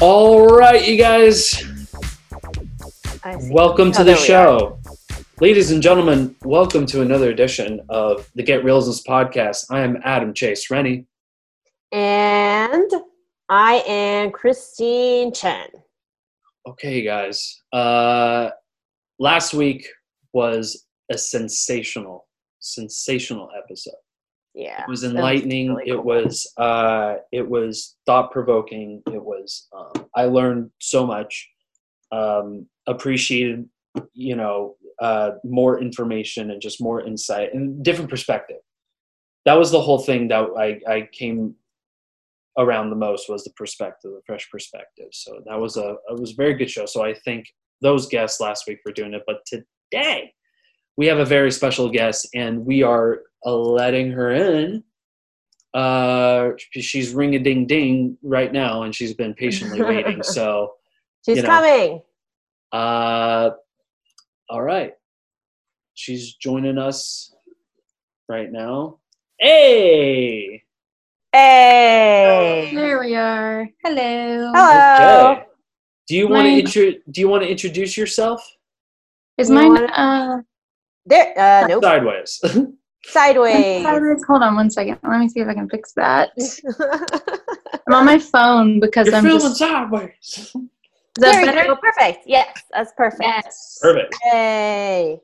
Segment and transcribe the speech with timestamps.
[0.00, 1.62] All right, you guys,
[3.50, 4.78] welcome to Oh, the show.
[5.40, 9.66] Ladies and gentlemen, welcome to another edition of the Get Realsness podcast.
[9.70, 11.06] I am Adam Chase Rennie.
[11.92, 12.90] And
[13.48, 15.68] I am Christine Chen.
[16.66, 17.62] Okay, guys.
[17.72, 18.50] Uh,
[19.18, 19.86] last week
[20.32, 22.26] was a sensational,
[22.60, 23.94] sensational episode.
[24.54, 24.82] Yeah.
[24.82, 25.74] It was enlightening.
[25.74, 29.02] really It was uh, it was thought provoking.
[29.12, 31.50] It was um, I learned so much.
[32.12, 33.68] Um, appreciated,
[34.12, 38.58] you know, uh, more information and just more insight and different perspective.
[39.44, 41.56] That was the whole thing that I, I came
[42.56, 45.08] around the most was the perspective, the fresh perspective.
[45.12, 46.86] So that was a it was a very good show.
[46.86, 47.46] So I thank
[47.82, 49.22] those guests last week for doing it.
[49.26, 50.32] But today
[50.96, 54.84] we have a very special guest, and we are uh, letting her in.
[55.72, 60.22] Uh, she's ring a ding ding right now, and she's been patiently waiting.
[60.22, 60.74] So,
[61.26, 61.48] She's you know.
[61.48, 62.02] coming.
[62.72, 63.50] uh,
[64.48, 64.92] all right,
[65.94, 67.34] she's joining us
[68.28, 68.98] right now.
[69.38, 70.62] Hey,
[71.32, 72.70] Hey.
[72.72, 73.68] There we are.
[73.84, 74.52] Hello.
[74.54, 75.32] Hello.
[75.32, 75.44] okay.
[76.06, 76.92] Do you want to My- intro?
[77.10, 78.40] Do you want to introduce yourself?
[79.38, 80.42] Is You mine wanna- uh
[81.06, 81.38] There.
[81.38, 81.82] Uh, nope.
[81.84, 82.40] Sideways.
[83.06, 83.82] Sideways.
[83.84, 84.24] sideways?
[84.26, 84.98] Hold on one second.
[85.02, 86.30] Let me see if I can fix that.
[87.86, 90.54] I'm on my phone because You're I'm feeling just sideways.
[91.16, 91.76] there we go.
[91.76, 92.20] Perfect.
[92.26, 93.22] Yes, that's perfect.
[93.22, 93.78] Yes.
[93.82, 94.16] Perfect.
[94.32, 95.20] Yay.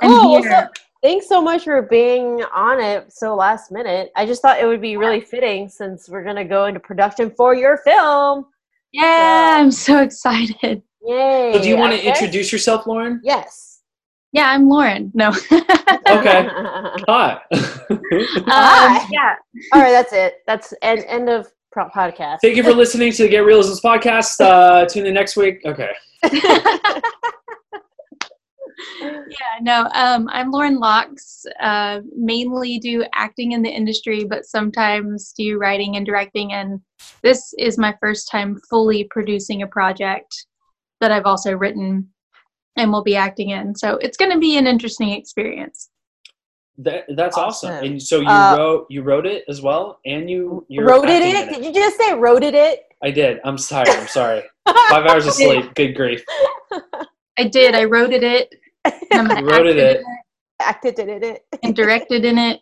[0.00, 0.40] Cool.
[0.42, 0.50] here.
[0.50, 4.12] So, thanks so much for being on it so last minute.
[4.14, 7.30] I just thought it would be really fitting since we're going to go into production
[7.30, 8.46] for your film.
[8.92, 10.80] Yeah, I'm so excited.
[11.04, 11.50] Yay.
[11.54, 12.08] So, do you want to Okay.
[12.08, 13.20] introduce yourself, Lauren?
[13.24, 13.65] Yes.
[14.36, 15.10] Yeah, I'm Lauren.
[15.14, 15.32] No.
[16.08, 16.46] Okay.
[17.08, 17.40] Hi.
[17.50, 19.08] Um, Hi.
[19.10, 19.34] yeah.
[19.72, 20.42] All right, that's it.
[20.46, 22.38] That's end, end of pro- podcast.
[22.42, 24.38] Thank you for listening to the Get Realisms podcast.
[24.40, 25.62] Uh, tune in next week.
[25.64, 25.90] Okay.
[29.00, 31.44] Yeah, no, um, I'm Lauren Locks.
[31.60, 36.52] Uh, mainly do acting in the industry, but sometimes do writing and directing.
[36.52, 36.80] And
[37.22, 40.46] this is my first time fully producing a project
[41.00, 42.10] that I've also written
[42.76, 43.74] and will be acting in.
[43.74, 45.90] So it's going to be an interesting experience.
[46.78, 47.72] That, that's awesome.
[47.72, 47.84] Awesome.
[47.86, 51.22] And so you Uh, wrote you wrote it as well, and you you're Wrote it
[51.22, 51.48] it?
[51.48, 52.80] Did you just say wrote it it?
[53.02, 53.40] I did.
[53.44, 53.90] I'm sorry.
[53.90, 54.42] I'm sorry.
[54.90, 55.74] Five hours of sleep.
[55.74, 56.22] Good grief.
[57.38, 57.74] I did.
[57.74, 58.54] I wrote it, it
[59.10, 59.96] and I'm You wrote it, acted it.
[60.00, 60.04] in
[60.60, 61.44] Acted it it.
[61.62, 62.60] and directed in it.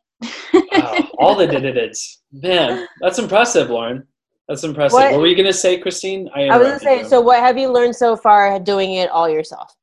[0.52, 4.06] Wow, all the did it's Man, that's impressive, Lauren.
[4.48, 4.94] That's impressive.
[4.94, 6.28] What- What were you gonna say, Christine?
[6.34, 7.08] I, I was going to say, you.
[7.08, 9.74] so what have you learned so far doing it all yourself?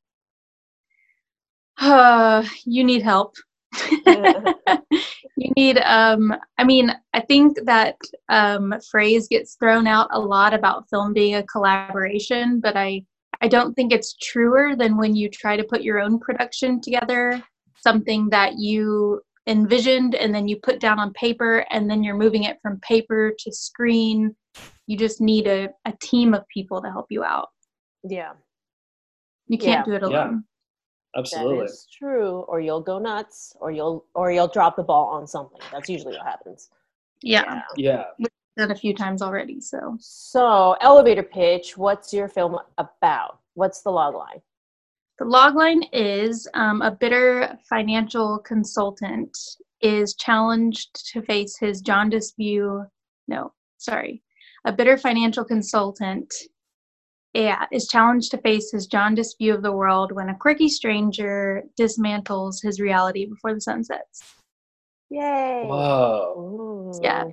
[1.82, 3.34] Uh, you need help.
[5.36, 7.96] you need um i mean i think that
[8.28, 13.02] um phrase gets thrown out a lot about film being a collaboration but i
[13.40, 17.42] i don't think it's truer than when you try to put your own production together
[17.76, 22.44] something that you envisioned and then you put down on paper and then you're moving
[22.44, 24.36] it from paper to screen
[24.86, 27.48] you just need a, a team of people to help you out
[28.04, 28.32] yeah,
[29.48, 29.98] you can't Yeah.
[29.98, 30.24] do it Yeah.
[30.26, 30.44] alone
[31.16, 31.58] Absolutely.
[31.58, 32.40] that is true.
[32.48, 35.60] Or you'll go nuts, or you'll or you'll drop the ball on something.
[35.70, 36.70] That's usually what happens.
[37.22, 38.04] yeah, Yeah.
[38.18, 41.76] We've done a few times already so So, elevator pitch.
[41.76, 43.38] What's your film about?
[43.54, 44.40] What's the log line?
[45.18, 49.36] The logline is um, a bitter financial consultant
[49.80, 52.84] is challenged to face his jaundiced view.
[53.28, 54.22] No, sorry.
[54.64, 56.51] A bitter financial consultant yeah,
[57.34, 62.62] is challenged to face his jaundiced view of the world when a quirky stranger dismantles
[62.62, 64.22] his reality before the sun sets.
[65.10, 65.64] Yay!
[65.66, 66.90] Whoa.
[66.94, 67.24] Ooh, Yeah.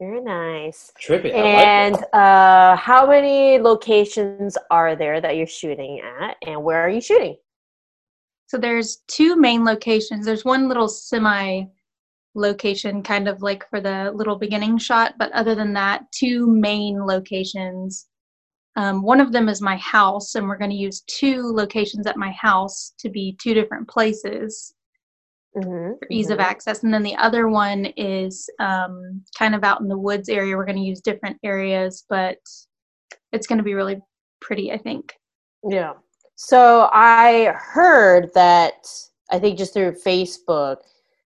[0.00, 0.92] very nice.
[1.00, 1.34] Trippy.
[1.34, 6.80] I like And uh, how many locations are there that you're shooting at, and where
[6.82, 7.36] are you shooting?
[8.48, 10.26] So there's two main locations.
[10.26, 11.64] There's one little semi
[12.34, 17.02] location kind of like for the little beginning shot, but other than that, two main
[17.04, 18.08] locations.
[18.76, 22.16] Um, one of them is my house, and we're going to use two locations at
[22.16, 24.74] my house to be two different places
[25.54, 25.98] Mm-hmm.
[25.98, 26.82] for ease of access.
[26.82, 30.56] And then the other one is um, kind of out in the woods area.
[30.56, 32.38] We're going to use different areas, but
[33.32, 34.00] it's going to be really
[34.40, 35.12] pretty, I think.
[35.68, 35.92] Yeah.
[36.36, 38.86] So I heard that
[39.30, 40.78] I think just through Facebook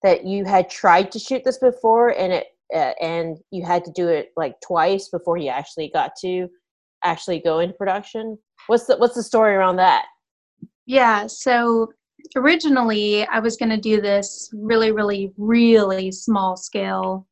[0.01, 3.91] that you had tried to shoot this before, and it uh, and you had to
[3.91, 6.49] do it like twice before you actually got to
[7.05, 8.37] actually go into production.
[8.67, 10.05] What's the what's the story around that?
[10.85, 11.91] Yeah, so
[12.35, 17.27] originally I was going to do this really, really, really small scale.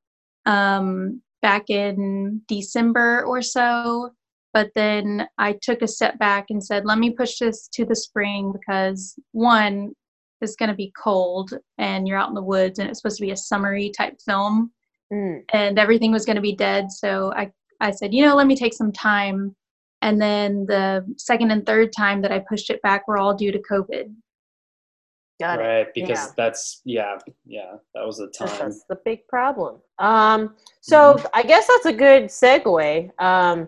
[0.45, 4.09] Um, back in December or so.
[4.53, 7.95] But then I took a step back and said, let me push this to the
[7.95, 9.93] spring because one,
[10.41, 13.25] it's going to be cold and you're out in the woods and it's supposed to
[13.25, 14.71] be a summery type film
[15.11, 15.43] Mm.
[15.51, 16.91] and everything was going to be dead.
[16.91, 19.55] So I, I said, you know, let me take some time.
[20.03, 23.53] And then the second and third time that I pushed it back were all due
[23.53, 24.13] to COVID.
[25.39, 25.63] Got it.
[25.63, 26.27] right because Yeah.
[26.37, 29.81] that's yeah yeah that was the That's- time That's the big problem.
[29.97, 31.25] Um, so Mm-hmm.
[31.33, 33.09] I guess that's a good segue.
[33.19, 33.67] Um,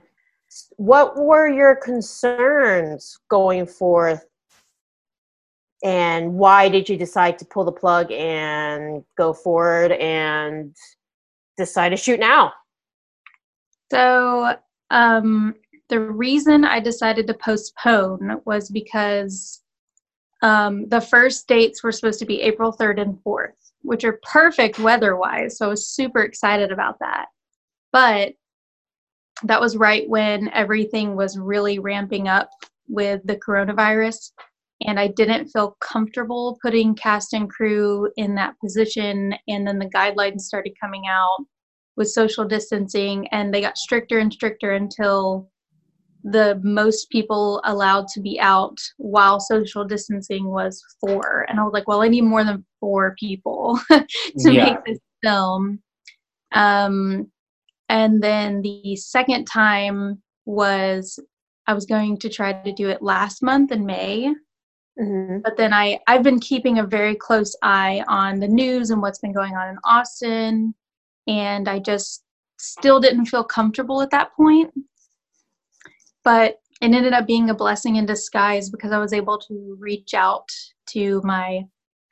[0.78, 4.26] what were your concerns going forth,
[5.84, 10.76] and why did you decide to pull the plug and go forward and
[11.58, 12.54] decide to shoot now?
[13.92, 14.56] So
[14.92, 15.56] um,
[15.90, 19.62] the reason I decided to postpone was because
[20.42, 24.80] um, the first dates were supposed to be April 3rd and 4th, which are perfect
[24.80, 25.58] weather wise.
[25.58, 27.28] So I was super excited about that.
[27.92, 28.34] But
[29.44, 32.50] that was right when everything was really ramping up
[32.88, 34.32] with the coronavirus.
[34.82, 39.36] And I didn't feel comfortable putting cast and crew in that position.
[39.48, 41.46] And then the guidelines started coming out
[41.96, 45.50] with social distancing and they got stricter and stricter until
[46.28, 51.72] the most people allowed to be out while social distancing was four and i was
[51.72, 54.66] like well i need more than four people to Yeah.
[54.74, 55.80] make this film
[56.52, 57.32] um,
[57.90, 61.20] and then the second time was
[61.68, 64.34] i was going to try to do it last month in may
[64.98, 65.40] Mm-hmm.
[65.44, 69.20] but then I I've been keeping a very close eye on the news and what's
[69.20, 70.74] been going on in Austin,
[71.28, 72.24] and I just
[72.60, 74.72] still didn't feel comfortable at that point.
[76.26, 80.14] But it ended up being a blessing in disguise because I was able to reach
[80.14, 80.50] out
[80.88, 81.64] to my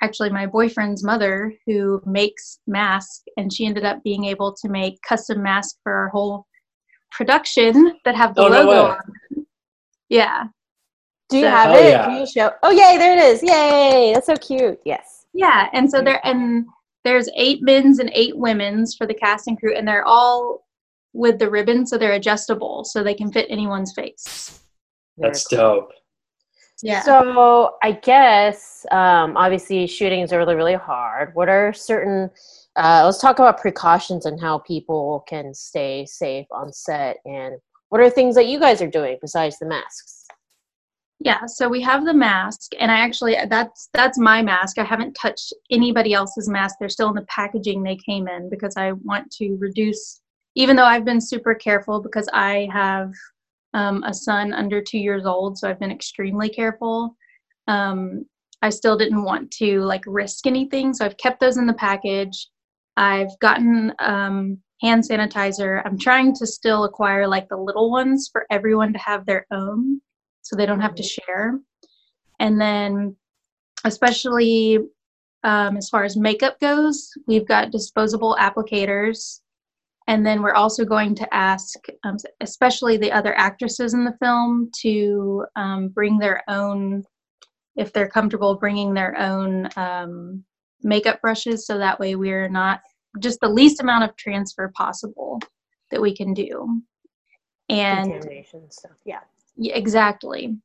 [0.01, 5.01] actually my boyfriend's mother who makes masks and she ended up being able to make
[5.01, 6.45] custom masks for our whole
[7.11, 8.77] production that have the Oh, logo way.
[8.91, 9.45] on.
[10.09, 10.43] Yeah.
[11.29, 11.89] Do you So- have Hell it?
[11.89, 12.05] yeah.
[12.05, 12.51] Can you show?
[12.63, 12.97] Oh, yay!
[12.97, 13.41] There it is!
[13.43, 14.11] Yay!
[14.13, 14.79] That's so cute.
[14.85, 15.25] Yes.
[15.33, 16.65] Yeah, and so there and
[17.05, 20.62] there's eight men's and eight women's for the cast and crew, and they're all
[21.13, 24.59] with the ribbon, so they're adjustable, so they can fit anyone's face.
[25.17, 25.57] that's cool.
[25.57, 25.93] dope
[26.83, 27.01] Yeah.
[27.01, 31.33] So I guess um, obviously shooting is really really hard.
[31.33, 32.29] What are certain?
[32.75, 37.55] Uh, let's talk about precautions and how people can stay safe on set, and
[37.89, 40.25] what are things that you guys are doing besides the masks?
[41.19, 44.77] Yeah, so we have the mask, and I actually that's that's my mask.
[44.77, 46.75] I haven't touched anybody else's mask.
[46.79, 50.19] They're still in the packaging they came in because I want to reduce.
[50.55, 53.13] Even though I've been super careful because I have
[53.73, 57.15] um, a son under two years old, so I've been extremely careful.
[57.67, 58.25] Um,
[58.61, 62.47] I still didn't want to like risk anything, so I've kept those in the package.
[62.95, 65.81] I've gotten um, hand sanitizer.
[65.85, 70.01] I'm trying to still acquire like the little ones for everyone to have their own
[70.43, 71.59] so they don't have to share.
[72.39, 73.15] And then,
[73.85, 74.79] especially
[75.43, 79.39] um, as far as makeup goes, we've got disposable applicators.
[80.07, 84.69] And then we're also going to ask, um, especially the other actresses in the film,
[84.81, 87.03] to um, bring their own,
[87.75, 90.43] if they're comfortable bringing their own um,
[90.81, 92.81] makeup brushes, so that way we're not
[93.19, 95.39] just the least amount of transfer possible
[95.91, 96.81] that we can do.
[97.69, 98.91] And Contamination stuff.
[99.05, 99.19] Yeah.
[99.55, 100.57] yeah, exactly.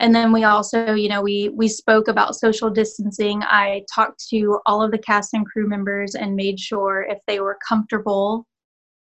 [0.00, 3.42] And then we also, you know, we we spoke about social distancing.
[3.44, 7.40] I talked to all of the cast and crew members and made sure if they
[7.40, 8.46] were comfortable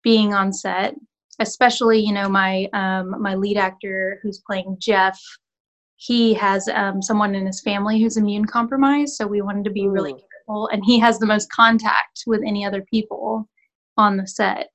[0.07, 0.95] being on set,
[1.41, 5.21] especially, you know, my um, my lead actor who's playing Jeff.
[5.97, 9.89] He has um, someone in his family who's immune compromised, so we wanted to be
[9.89, 10.69] really careful.
[10.69, 13.49] And he has the most contact with any other people
[13.97, 14.69] on the set.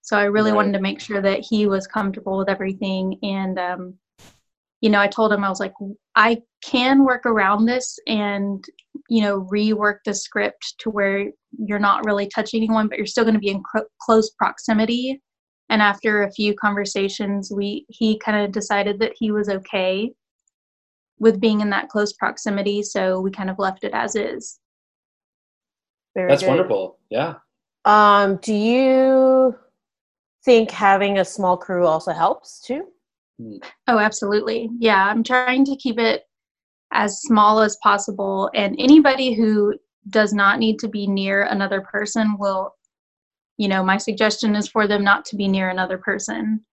[0.00, 0.56] So I really Right.
[0.56, 3.20] wanted to make sure that he was comfortable with everything.
[3.22, 3.94] And, um,
[4.82, 5.72] you know, I told him, I was like,
[6.16, 8.62] I can work around this and,
[9.08, 13.24] you know, rework the script to where you're not really touching anyone, but you're still
[13.24, 15.22] going to be in cro- close proximity.
[15.70, 20.12] And after a few conversations, we he kind of decided that he was okay
[21.18, 22.82] with being in that close proximity.
[22.82, 24.58] So we kind of left it as is.
[26.14, 26.48] Very that's good.
[26.48, 27.36] wonderful yeah
[27.84, 29.56] Um, do you
[30.44, 32.88] think having a small crew also helps too?
[33.88, 34.70] Oh, absolutely.
[34.78, 36.22] Yeah, I'm trying to keep it
[36.92, 38.50] as small as possible.
[38.54, 39.74] And anybody who
[40.10, 42.74] does not need to be near another person will,
[43.56, 46.64] you know, my suggestion is for them not to be near another person.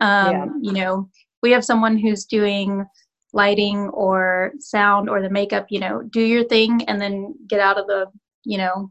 [0.00, 0.46] Um, Yeah.
[0.60, 1.08] You know,
[1.42, 2.84] we have someone who's doing
[3.32, 7.78] lighting or sound or the makeup, you know, do your thing and then get out
[7.78, 8.06] of the,
[8.44, 8.90] you know,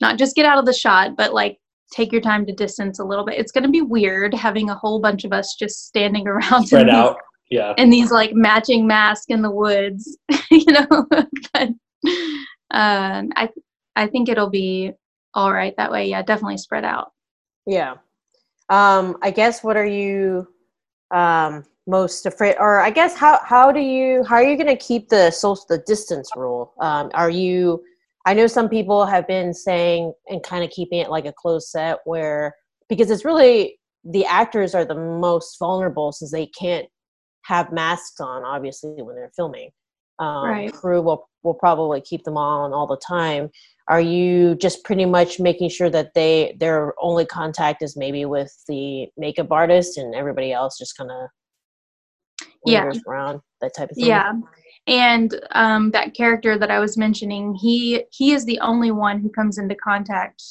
[0.00, 1.58] not just get out of the shot, but like
[1.92, 3.38] take your time to distance a little bit.
[3.38, 6.88] It's going to be weird having a whole bunch of us just standing around spread
[6.88, 7.18] out.
[7.50, 7.74] Yeah.
[7.76, 10.16] And these like matching masks in the woods,
[10.50, 11.06] you know.
[11.10, 11.68] but
[12.70, 13.48] uh, I
[13.94, 14.92] I think it'll be
[15.34, 16.08] all right that way.
[16.08, 17.12] Yeah, definitely spread out.
[17.66, 17.96] Yeah.
[18.70, 20.48] Um, I guess what are you
[21.10, 24.76] um, most afraid or I guess how how do you how are you going to
[24.76, 26.72] keep the social the distance rule?
[26.80, 27.82] Um, are you
[28.24, 31.68] I know some people have been saying and kind of keeping it like a closed
[31.68, 32.54] set where
[32.88, 36.86] because it's really the actors are the most vulnerable since they can't
[37.44, 39.70] have masks on obviously when they're filming.
[40.18, 40.72] Um, Right.
[40.72, 43.50] Crew will will probably keep them on all the time.
[43.88, 48.52] Are you just pretty much making sure that they their only contact is maybe with
[48.68, 51.28] the makeup artist and everybody else just kind of
[52.64, 52.92] Yeah.
[53.08, 54.06] around that type of thing?
[54.06, 54.32] Yeah.
[54.86, 59.30] And um, that character that I was mentioning, he he is the only one who
[59.30, 60.42] comes into contact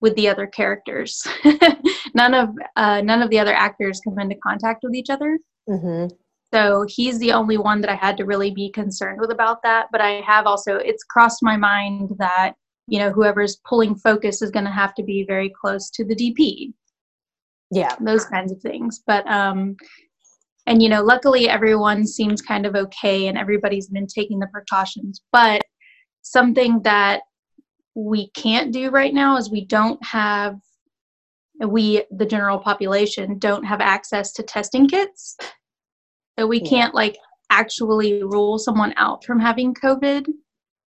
[0.00, 1.26] with the other characters.
[2.14, 5.38] none of uh, none of the other actors come into contact with each other.
[5.68, 6.14] Mm-hmm.
[6.52, 9.86] So he's the only one that I had to really be concerned with about that.
[9.92, 12.54] But I have also it's crossed my mind that
[12.88, 16.16] you know whoever's pulling focus is going to have to be very close to the
[16.16, 16.72] DP.
[17.70, 17.94] Yeah.
[18.00, 19.02] those kinds of things.
[19.06, 19.76] But um,
[20.68, 25.22] and you know, luckily everyone seems kind of okay, and everybody's been taking the precautions.
[25.32, 25.62] But
[26.20, 27.22] something that
[27.94, 30.56] we can't do right now is we don't have
[31.66, 35.36] we the general population don't have access to testing kits
[36.38, 36.68] so we Yeah.
[36.68, 37.18] can't like
[37.50, 40.26] actually rule someone out from having covid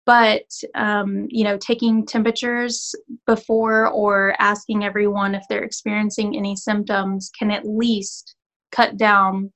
[0.06, 0.46] but
[0.76, 2.96] um, you know taking temperatures
[3.28, 8.36] before or asking everyone if they're experiencing any symptoms can at least
[8.72, 9.52] cut down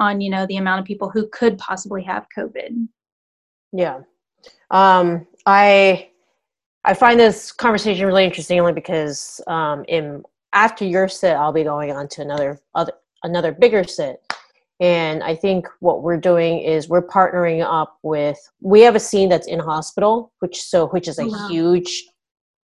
[0.00, 2.88] on you know the amount of people who could possibly have covid
[3.72, 4.00] Yeah.
[4.70, 6.10] Um, I
[6.84, 11.64] I find this conversation really interesting only because um, in after your sit, I'll be
[11.64, 12.92] going on to another other
[13.22, 14.20] another bigger sit,
[14.80, 18.38] and I think what we're doing is we're partnering up with.
[18.60, 21.48] We have a scene that's in hospital, which so which is a Wow.
[21.48, 22.04] huge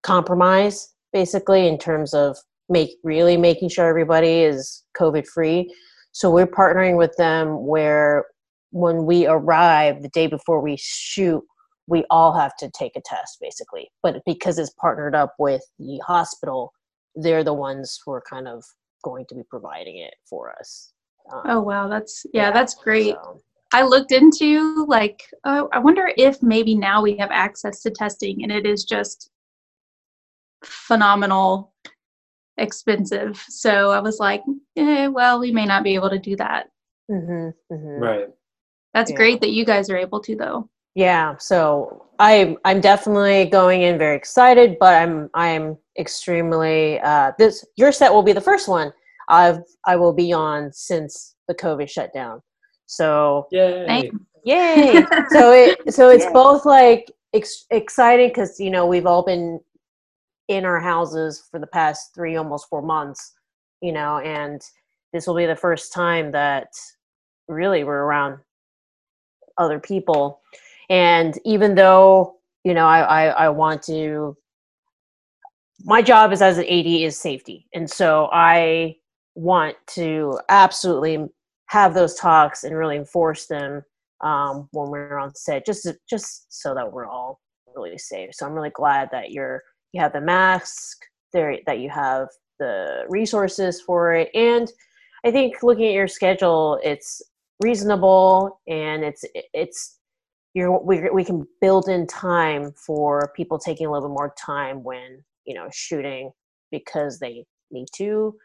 [0.04, 2.38] compromise, basically in terms of
[2.70, 5.70] make really making sure everybody is COVID free.
[6.16, 8.24] So we're partnering with them where
[8.72, 11.44] when we arrive the day before we shoot,
[11.88, 13.90] we all have to take a test basically.
[14.02, 16.72] But because it's partnered up with the hospital,
[17.16, 18.64] they're the ones who are kind of
[19.04, 20.94] going to be providing it for us.
[21.34, 23.42] Um, oh wow that's yeah, that's great so,
[23.74, 28.42] I looked into like oh, I wonder if maybe now we have access to testing
[28.42, 29.32] and it is just
[30.64, 31.74] phenomenal
[32.58, 33.38] expensive.
[33.50, 34.42] So I was like,
[34.78, 36.68] eh, well, we may not be able to do that.
[37.12, 38.00] mhm, mhm.
[38.00, 38.30] Right.
[38.94, 39.18] That's Yeah.
[39.18, 40.70] great that you guys are able to though.
[40.96, 47.66] Yeah, so I'm I'm definitely going in very excited, but I'm I'm extremely uh this
[47.76, 48.94] your set will be the first one
[49.30, 52.42] I've I will be on since the COVID shutdown.
[52.86, 54.12] So Yay.
[54.46, 55.06] Yay!
[55.30, 56.32] so it so it's Yeah.
[56.34, 59.60] both like ex- exciting because you know we've all been
[60.48, 63.34] in our houses for the past three almost four months,
[63.82, 64.62] you know, and
[65.14, 66.68] this will be the first time that
[67.48, 68.40] really we're around
[69.58, 70.42] other people.
[70.90, 72.36] And even though
[72.66, 74.36] you know I, I i want to
[75.84, 77.68] my job is as an ad is safety.
[77.74, 78.98] And so i
[79.36, 81.28] want to absolutely
[81.68, 83.84] have those talks and really enforce them
[84.22, 87.40] um, when we're on set just just so that we're all
[87.76, 88.32] really safe.
[88.34, 89.62] So i'm really glad that you're
[89.96, 92.28] you have the mask there that you have
[92.60, 94.72] the resources for it and
[95.26, 97.22] i think looking at your schedule it's
[97.62, 99.24] reasonable and it's
[99.54, 100.00] it's
[100.54, 104.84] you're we, we can build in time for people taking a little bit more time
[104.84, 106.32] when you know shooting
[106.72, 108.36] because they need to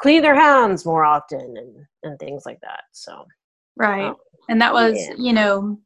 [0.00, 3.24] clean their hands more often and and things like that so
[3.76, 4.06] Right.
[4.08, 4.16] um,
[4.48, 5.14] And that was, yeah.
[5.18, 5.78] you know,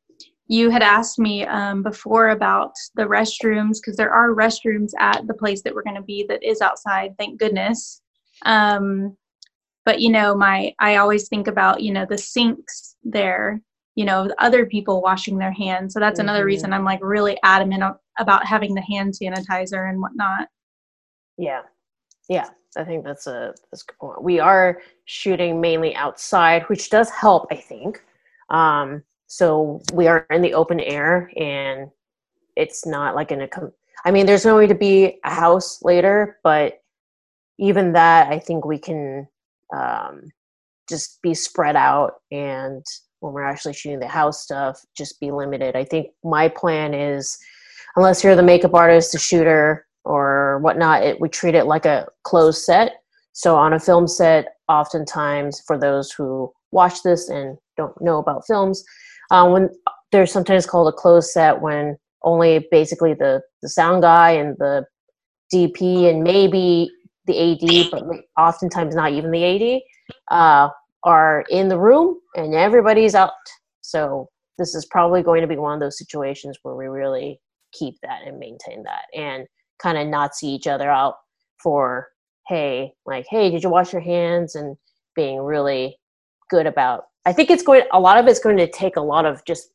[0.49, 5.35] you had asked me um, before about the restrooms because there are restrooms at the
[5.35, 8.01] place that we're going to be that is outside, thank goodness.
[8.45, 9.17] Um,
[9.85, 13.61] but you know, my I always think about you know the sinks there,
[13.95, 15.95] you know, other people washing their hands.
[15.95, 16.47] So that's another Mhm.
[16.47, 20.49] reason I'm like really adamant about having the hand sanitizer and whatnot.
[21.39, 21.63] yeah
[22.29, 26.91] yeah i think that's a that's a good point we are shooting mainly outside which
[26.91, 28.03] does help i think
[28.51, 31.89] um so we are in the open air and
[32.57, 33.73] it's not like in a com-
[34.05, 36.81] i mean there's going to be a house later but
[37.59, 39.27] even that i think we can
[39.77, 40.23] um
[40.89, 42.85] just be spread out and
[43.21, 47.39] when we're actually shooting the house stuff just be limited i think my plan is
[47.97, 52.07] unless you're the makeup artist the shooter or whatnot, it, we treat it like a
[52.25, 53.03] closed set.
[53.35, 58.47] So on a film set, oftentimes for those who watch this and don't know about
[58.47, 58.83] films,
[59.31, 59.71] uh, when
[60.13, 64.85] there's sometimes called a closed set when only basically the the sound guy and the
[65.53, 66.91] DP and maybe
[67.27, 68.05] the AD, but
[68.39, 69.83] oftentimes not even the AD,
[70.31, 70.69] uh,
[71.05, 73.33] are in the room and everybody's out.
[73.83, 77.41] So this is probably going to be one of those situations where we really
[77.73, 79.47] keep that and maintain that and
[79.81, 81.15] kind of not see each other out
[81.63, 82.09] for
[82.49, 84.77] hey like hey did you wash your hands and
[85.15, 85.99] being really
[86.51, 89.27] good about i think it's going a lot of it's going to take a lot
[89.27, 89.71] of just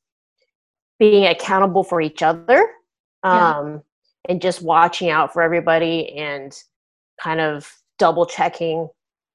[1.00, 2.68] being accountable for each other
[3.24, 3.78] um, yeah.
[4.30, 6.58] and just watching out for everybody and
[7.22, 8.88] kind of double checking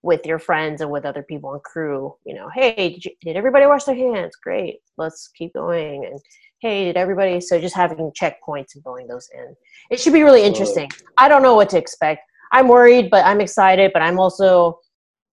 [0.02, 3.36] with your friends and with other people on crew you know hey did, you, did
[3.36, 4.34] everybody wash their hands?
[4.42, 6.04] Great let's keep going.
[6.04, 6.20] And
[6.60, 9.54] hey did everybody so just having checkpoints and filling those in.
[9.90, 10.90] It should be really interesting.
[11.18, 12.22] I don't know what to expect.
[12.50, 14.78] I'm worried but i'm excited but i'm also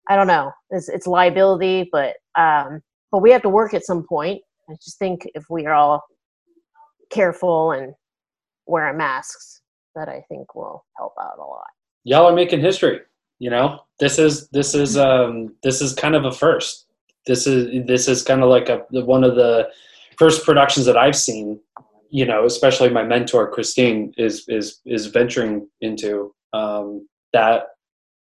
[0.09, 0.51] i don't know.
[0.69, 4.41] It's, it's liability but um but we have to work at some point.
[4.69, 6.03] I just think if we are all
[7.11, 7.93] careful and
[8.65, 9.61] wearing masks
[9.93, 11.67] that i think will help out a lot.
[12.03, 13.01] Y'all are making history
[13.39, 13.81] you know?
[13.99, 16.85] This is this is um this is kind of a first.
[17.25, 19.69] This is this is kind of like a one of the
[20.17, 21.59] first productions that i've seen
[22.09, 27.67] you know especially my mentor christine is is is venturing into um that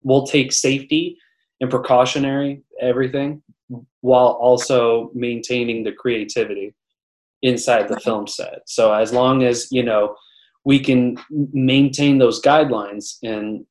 [0.02, 1.18] will take safety
[1.62, 3.44] and precautionary everything
[4.02, 6.74] while also maintaining the creativity
[7.42, 10.16] inside the film set so as long as you know
[10.66, 11.18] we can
[11.52, 13.66] maintain those guidelines and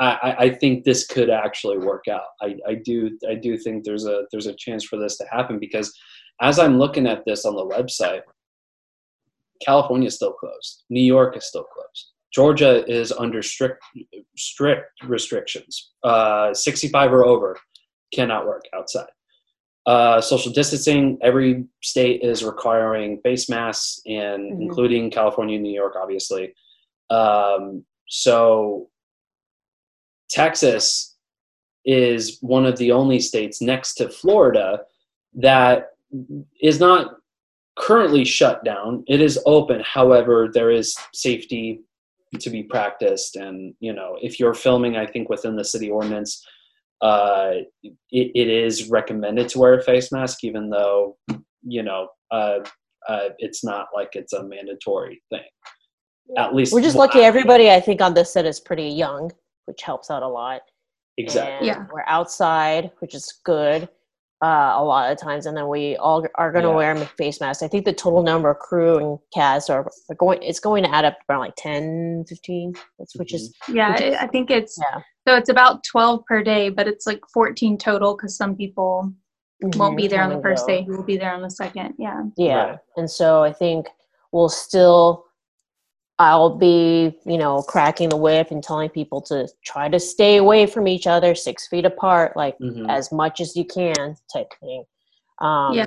[0.00, 2.22] I, I think this could actually work out.
[2.40, 5.58] I, I do I do think there's a there's a chance for this to happen
[5.58, 5.92] because
[6.40, 8.22] as I'm looking at this on the website,
[9.64, 10.84] California is still closed.
[10.88, 12.12] New York is still closed.
[12.32, 13.82] Georgia is under strict
[14.36, 15.92] strict restrictions.
[16.04, 17.58] Uh, 65 or over
[18.14, 19.08] cannot work outside.
[19.86, 21.18] Uh, social distancing.
[21.22, 24.62] Every state is requiring face masks, and mm-hmm.
[24.62, 26.54] including California, New York, obviously.
[27.08, 28.90] Um, so
[30.28, 31.16] Texas
[31.86, 34.80] is one of the only states next to Florida
[35.34, 35.92] that
[36.60, 37.16] is not
[37.78, 39.04] currently shut down.
[39.06, 39.80] It is open.
[39.80, 41.80] However, there is safety
[42.38, 43.36] to be practiced.
[43.36, 46.46] And, you know, if you're filming, I think within the city ordinance,
[47.00, 51.16] uh, it, it is recommended to wear a face mask, even though,
[51.62, 52.60] you know, uh,
[53.08, 55.42] uh, it's not like it's a mandatory thing.
[56.36, 57.20] At least we're just lucky.
[57.20, 59.30] Everybody, I think, on this set is pretty young
[59.68, 60.62] which helps out a lot.
[61.18, 61.68] Exactly.
[61.68, 61.86] And yeah.
[61.92, 63.88] We're outside, which is good.
[64.40, 66.76] Uh, a lot of times, and then we all are going to yeah.
[66.76, 67.60] wear face masks.
[67.60, 70.40] I think the total number of crew and cast are, are going.
[70.44, 72.72] It's going to add up around like 10, 15,
[73.16, 73.76] which is mm-hmm.
[73.76, 73.92] yeah.
[73.94, 75.00] Which is, I think it's yeah.
[75.28, 79.12] So it's about twelve per day, but it's like fourteen total because some people
[79.62, 79.78] mm-hmm.
[79.78, 80.84] won't be there on the first day.
[80.84, 81.94] Who will be there on the second?
[81.98, 82.22] Yeah.
[82.36, 82.78] Yeah, right.
[82.96, 83.88] and so I think
[84.32, 85.26] we'll still
[86.18, 90.66] I'll be, you know, cracking the whip and telling people to try to stay away
[90.66, 92.90] from each other, six feet apart, like mm-hmm.
[92.90, 94.84] as much as you can, type thing.
[95.40, 95.86] Um, yeah.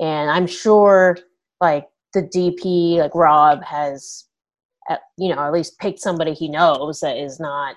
[0.00, 1.18] And I'm sure,
[1.60, 4.24] like the DP, like Rob, has,
[4.88, 7.76] at, you know, at least picked somebody he knows that is not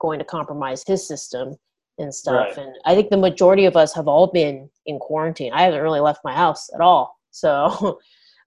[0.00, 1.56] going to compromise his system
[1.98, 2.56] and stuff.
[2.56, 2.66] Right.
[2.66, 5.52] And I think the majority of us have all been in quarantine.
[5.52, 7.98] I haven't really left my house at all, so.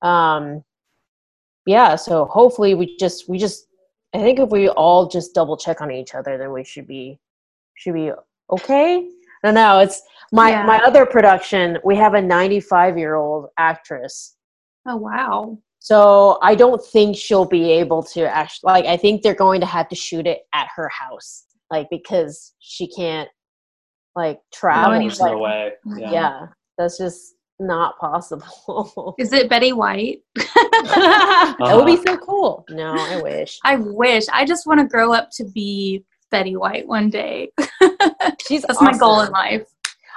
[0.02, 0.64] um
[1.66, 3.68] yeah, so hopefully we just we just
[4.14, 7.20] I think if we all just double check on each other, then we should be
[7.76, 8.12] should be
[8.50, 9.08] okay.
[9.44, 10.66] No, no, it's my yeah.
[10.66, 11.78] my other production.
[11.84, 14.36] We have a 95 year old actress.
[14.88, 15.58] Oh wow!
[15.84, 18.86] So I don't think she'll be able to actually like.
[18.86, 22.88] I think they're going to have to shoot it at her house, like because she
[22.88, 23.28] can't
[24.15, 24.91] like travel.
[24.91, 25.72] No, like, no way.
[25.98, 26.12] Yeah.
[26.12, 26.46] yeah,
[26.78, 29.15] that's just not possible.
[29.20, 30.20] Is it Betty White?
[30.38, 31.56] uh-huh.
[31.65, 32.63] That would be so cool.
[32.70, 33.58] No, I wish.
[33.63, 34.26] I wish.
[34.32, 37.50] I just want to grow up to be Betty White one day.
[38.48, 38.86] She's that's awesome.
[38.86, 39.67] my goal in life.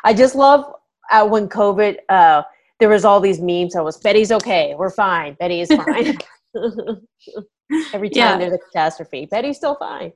[0.05, 0.71] I just love
[1.11, 1.97] uh, when COVID.
[2.11, 2.43] Uh,
[2.85, 3.75] there was all these memes.
[3.75, 4.75] I was Betty's okay.
[4.77, 5.39] We're fine.
[5.41, 6.19] Betty is fine.
[7.95, 8.37] Every time yeah.
[8.37, 10.13] there's a catastrophe, Betty's still fine.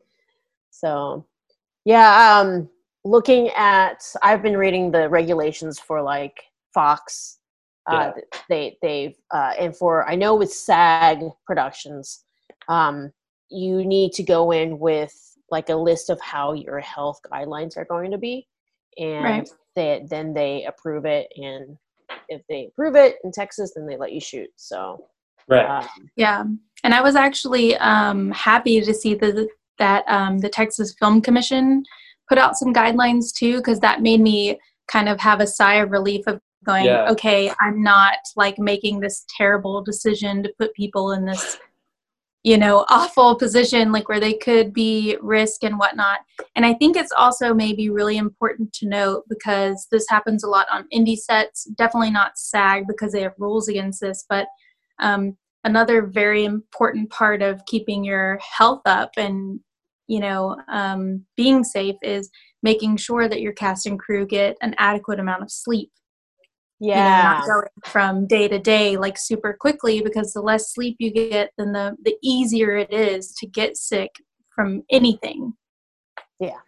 [0.68, 1.24] So,
[1.87, 2.38] yeah.
[2.38, 2.68] Um,
[3.07, 6.42] looking at, I've been reading the regulations for like
[6.74, 7.38] Fox.
[7.90, 8.22] Uh, yeah.
[8.50, 12.22] They they've uh, and for I know with SAG Productions,
[12.68, 13.11] um,
[13.48, 15.14] you need to go in with
[15.50, 18.46] like a list of how your health guidelines are going to be,
[18.98, 19.48] and right.
[19.74, 21.33] they then they approve it.
[21.35, 21.78] And
[22.28, 24.48] if they approve it in Texas, then they let you shoot.
[24.56, 25.04] So
[25.48, 25.66] Right.
[25.66, 26.44] Um, Yeah,
[26.84, 31.84] and I was actually um, happy to see the, that um, the Texas Film Commission
[32.28, 35.90] put out some guidelines too, because that made me kind of have a sigh of
[35.90, 37.08] relief of going, Yeah.
[37.10, 41.58] okay, I'm not like making this terrible decision to put people in this,
[42.48, 46.20] you know, awful position like where they could be risk and whatnot.
[46.56, 50.66] And I think it's also maybe really important to note because this happens a lot
[50.72, 54.46] on indie sets, definitely not SAG because they have rules against this, but
[54.98, 59.61] um, another very important part of keeping your health up and
[60.06, 62.30] you know um, being safe is
[62.62, 65.90] making sure that your cast and crew get an adequate amount of sleep
[66.80, 67.22] you know, yeah.
[67.22, 71.50] not going from day to day like super quickly because the less sleep you get
[71.58, 74.10] then the the easier it is to get sick
[74.54, 75.52] from anything
[76.40, 76.58] yeah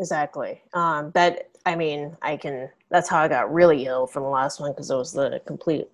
[0.00, 0.60] Exactly.
[0.74, 2.68] Um, that I mean, I can.
[2.90, 5.86] That's how I got really ill from the last one because it was the complete,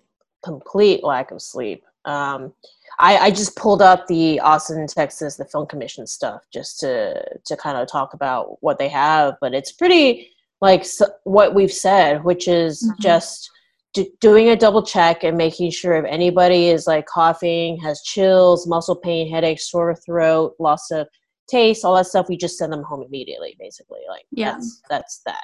[0.43, 1.83] complete lack of sleep.
[2.05, 2.51] Um,
[2.97, 7.55] I, I just pulled up the Austin, Texas, the Film Commission stuff just to to
[7.55, 12.23] kind of talk about what they have, but it's pretty like s what we've said,
[12.23, 12.99] which is Mhm.
[12.99, 13.51] just
[13.93, 18.67] d- doing a double check and making sure if anybody is like coughing, has chills,
[18.67, 21.07] muscle pain, headaches, sore throat, loss of
[21.49, 24.01] taste, all that stuff, we just send them home immediately, basically.
[24.07, 24.51] Like Yeah.
[24.53, 25.43] that's that's that.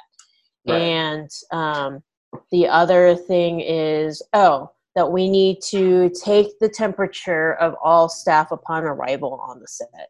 [0.68, 0.80] Right.
[0.80, 2.02] And um,
[2.50, 8.50] the other thing is, oh, that we need to take the temperature of all staff
[8.50, 10.08] upon arrival on the set.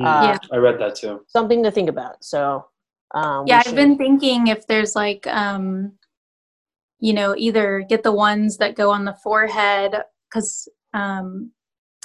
[0.00, 0.38] Mm, Uh, Yeah.
[0.52, 1.22] I read that too.
[1.28, 2.22] Something to think about.
[2.24, 2.64] So,
[3.14, 5.92] um, we yeah i've should- been thinking if there's like um
[7.00, 9.94] you know either get the ones that go on the forehead
[10.30, 11.50] because um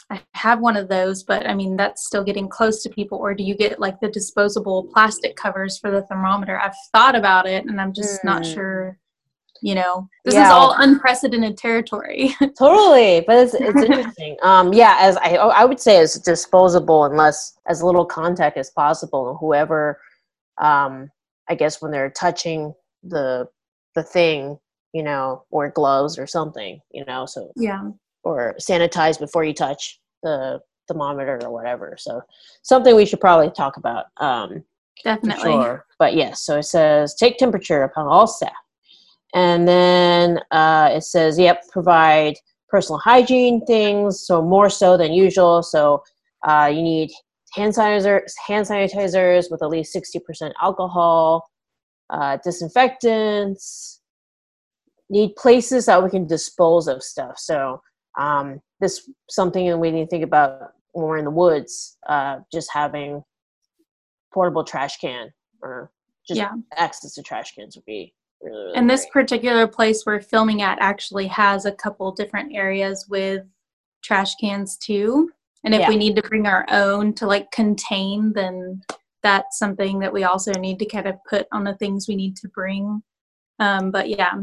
[0.09, 3.33] i have one of those but i mean that's still getting close to people or
[3.33, 6.59] do you get like the disposable plastic covers for the thermometer?
[6.59, 8.53] I've thought about it and i'm just not Mm.
[8.53, 8.97] sure
[9.63, 10.09] you know.
[10.25, 12.35] This is all unprecedented territory.
[12.57, 14.35] Totally but it's, it's interesting.
[14.43, 19.37] Um yeah as i i would say it's disposable unless as little contact as possible
[19.39, 19.99] whoever
[20.59, 21.11] um
[21.47, 22.73] i guess when they're touching
[23.03, 23.47] the
[23.93, 24.57] the thing
[24.93, 27.89] you know or gloves or something you know so yeah
[28.23, 32.21] or sanitize before you touch the thermometer or whatever so
[32.63, 34.63] something we should probably talk about um
[35.03, 35.85] definitely Sure.
[36.01, 38.53] But yes, so it says take temperature upon all staff.
[39.33, 42.35] And then uh, it says, yep, provide
[42.69, 45.63] personal hygiene things, so more so than usual.
[45.63, 46.03] So
[46.43, 47.11] uh, you need
[47.53, 51.47] hand sanitizers, hand sanitizers with at least 60% alcohol,
[52.09, 54.00] uh, disinfectants,
[55.11, 57.37] need places that we can dispose of stuff.
[57.37, 57.81] So
[58.17, 62.39] um, this something that we need to think about when we're in the woods, uh,
[62.51, 63.21] just having
[64.33, 65.91] portable trash can or
[66.25, 66.53] just Yeah.
[66.77, 70.77] access to trash cans would be really, really and this particular place we're filming at
[70.79, 73.43] actually has a couple different areas with
[74.01, 75.29] trash cans too
[75.63, 75.89] and if Yeah.
[75.89, 78.81] we need to bring our own to like contain then
[79.21, 82.35] that's something that we also need to kind of put on the things we need
[82.37, 83.03] to bring
[83.59, 84.39] um, but yeah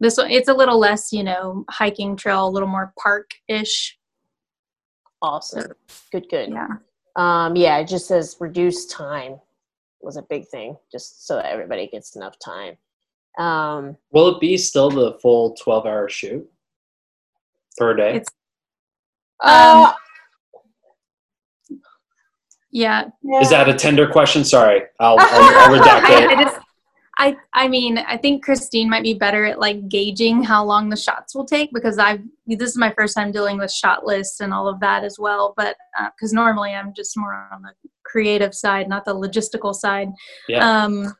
[0.00, 3.98] this one it's a little less you know hiking trail a little more park-ish
[5.22, 5.72] awesome.
[6.12, 6.50] Good, good.
[6.50, 6.66] yeah
[7.16, 9.38] Um, yeah, it just says reduce time
[10.00, 12.76] was a big thing, just so that everybody gets enough time.
[13.38, 16.48] Um, Will it be still the full 12 hour shoot
[17.76, 18.10] per day?
[18.16, 18.26] It's-
[19.42, 19.92] uh,
[22.72, 23.08] yeah
[23.40, 24.44] Is that a tender question?
[24.44, 26.38] Sorry, I'll, I'll, I'll redact I, it.
[26.38, 26.58] I just
[27.20, 30.96] I I mean I think Christine might be better at like gauging how long the
[30.96, 34.52] shots will take because I've this is my first time dealing with shot lists and
[34.52, 35.76] all of that as well but
[36.16, 37.72] because normally I'm just more on the
[38.04, 40.08] creative side not the logistical side
[40.48, 40.84] Yeah.
[40.84, 41.14] um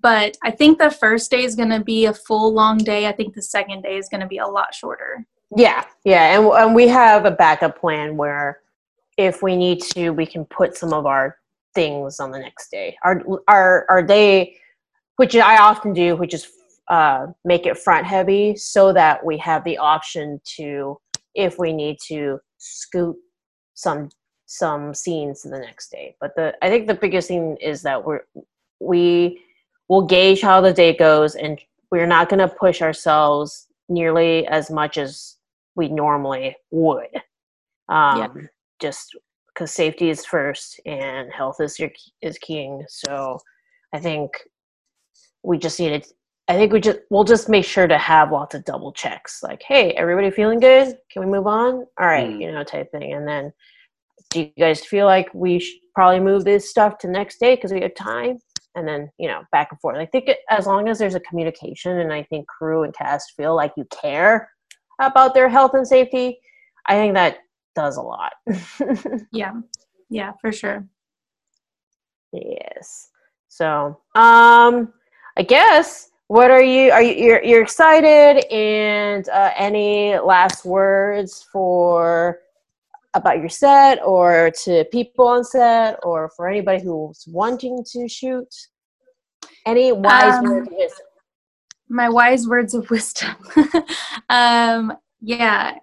[0.00, 3.12] but I think the first day is going to be a full long day I
[3.12, 6.74] think the second day is going to be a lot shorter yeah, yeah, and and
[6.74, 8.60] we have a backup plan where
[9.16, 11.36] if we need to, we can put some of our
[11.74, 12.96] things on the next day.
[13.02, 14.56] Our our our day,
[15.18, 16.48] which I often do, which is
[16.88, 20.98] uh, make it front heavy, so that we have the option to,
[21.34, 23.16] if we need to, scoot
[23.74, 24.08] some
[24.46, 26.16] some scenes to the next day.
[26.20, 28.22] But the I think the biggest thing is that we're
[28.80, 29.42] we
[29.88, 34.70] will gauge how the day goes, and we're not going to push ourselves nearly as
[34.70, 35.36] much as
[35.74, 37.14] we normally would.
[37.88, 38.28] Um, Yeah.
[38.80, 39.16] Just
[39.48, 41.90] because safety is first and health is your
[42.22, 42.84] is king.
[42.88, 43.40] So
[43.92, 44.30] I think
[45.42, 46.06] we just needed.
[46.48, 49.42] I think we just we'll just make sure to have lots of double checks.
[49.42, 50.96] Like, hey, everybody feeling good?
[51.10, 51.86] Can we move on?
[51.98, 52.40] All right, Mm.
[52.40, 53.12] you know, type thing.
[53.12, 53.52] And then,
[54.30, 57.72] do you guys feel like we should probably move this stuff to next day because
[57.72, 58.38] we have time?
[58.74, 59.96] And then you know, back and forth.
[59.98, 63.34] I think it, as long as there's a communication, and I think crew and cast
[63.36, 64.50] feel like you care
[65.00, 66.38] about their health and safety,
[66.86, 67.38] I think that
[67.74, 68.32] does a lot.
[69.32, 69.52] yeah.
[70.10, 70.86] Yeah, for sure.
[72.32, 73.10] Yes.
[73.48, 74.92] So, um,
[75.38, 76.90] I guess what are you?
[76.90, 78.44] Are you you're, you're excited?
[78.52, 82.40] And uh, any last words for
[83.14, 88.52] about your set, or to people on set, or for anybody who's wanting to shoot?
[89.64, 91.06] Any wise um, words of wisdom?
[91.88, 93.36] My wise words of wisdom.
[94.28, 95.76] um, yeah.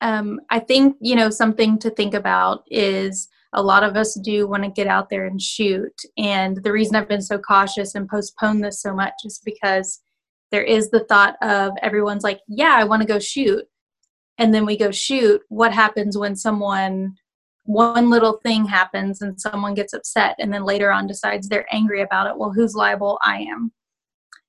[0.00, 4.46] Um, I think you know something to think about is a lot of us do
[4.46, 5.92] want to get out there and shoot.
[6.16, 10.00] And the reason I've been so cautious and postponed this so much is because
[10.50, 13.64] there is the thought of everyone's like, yeah, I want to go shoot.
[14.38, 15.42] And then we go shoot.
[15.48, 17.14] What happens when someone,
[17.64, 22.00] one little thing happens and someone gets upset and then later on decides they're angry
[22.00, 22.38] about it?
[22.38, 23.18] Well, who's liable?
[23.22, 23.72] I am.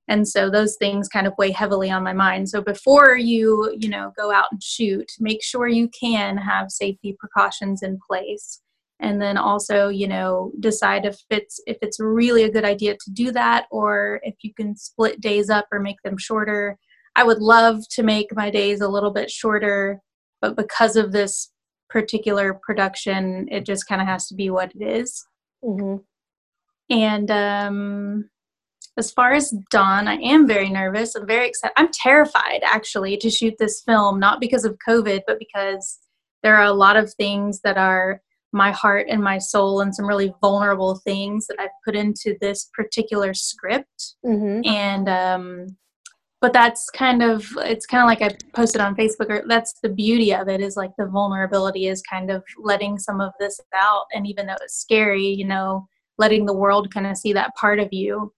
[0.10, 2.50] And so those things kind of weigh heavily on my mind.
[2.50, 7.16] So before you, you know, go out and shoot, make sure you can have safety
[7.18, 8.60] precautions in place
[9.04, 13.12] and then also you know decide if it's if it's really a good idea to
[13.12, 16.78] do that or if you can split days up or make them shorter
[17.16, 20.00] i would love to make my days a little bit shorter
[20.42, 21.52] but because of this
[21.90, 25.24] particular production it just kind of has to be what it is.
[25.64, 25.98] Mm-hmm.
[26.90, 28.30] and um
[28.96, 31.16] as far as Dawn, I am very nervous.
[31.16, 31.74] I'm very excited.
[31.78, 35.98] I'm terrified actually to shoot this film, not because of COVID, but because
[36.44, 38.22] there are a lot of things that are
[38.54, 42.70] my heart and my soul and some really vulnerable things that I've put into this
[42.74, 44.16] particular script.
[44.26, 44.62] Mm-hmm.
[44.66, 45.78] And um,
[46.40, 49.30] but that's kind of it's kind of like I posted on Facebook.
[49.30, 53.22] Or that's the beauty of it is like the vulnerability is kind of letting some
[53.22, 54.06] of this out.
[54.14, 55.88] And even though it's scary, you know,
[56.18, 58.34] letting the world kind of see that part of you.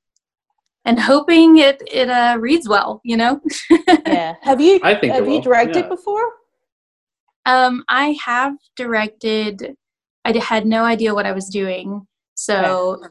[0.86, 3.42] And hoping it it uh, reads well, you know.
[4.06, 4.36] yeah.
[4.44, 5.90] Have you I think have you directed yeah.
[5.90, 6.32] before?
[7.48, 9.76] Um, I have directed
[10.26, 12.06] I had no idea what I was doing.
[12.34, 13.02] So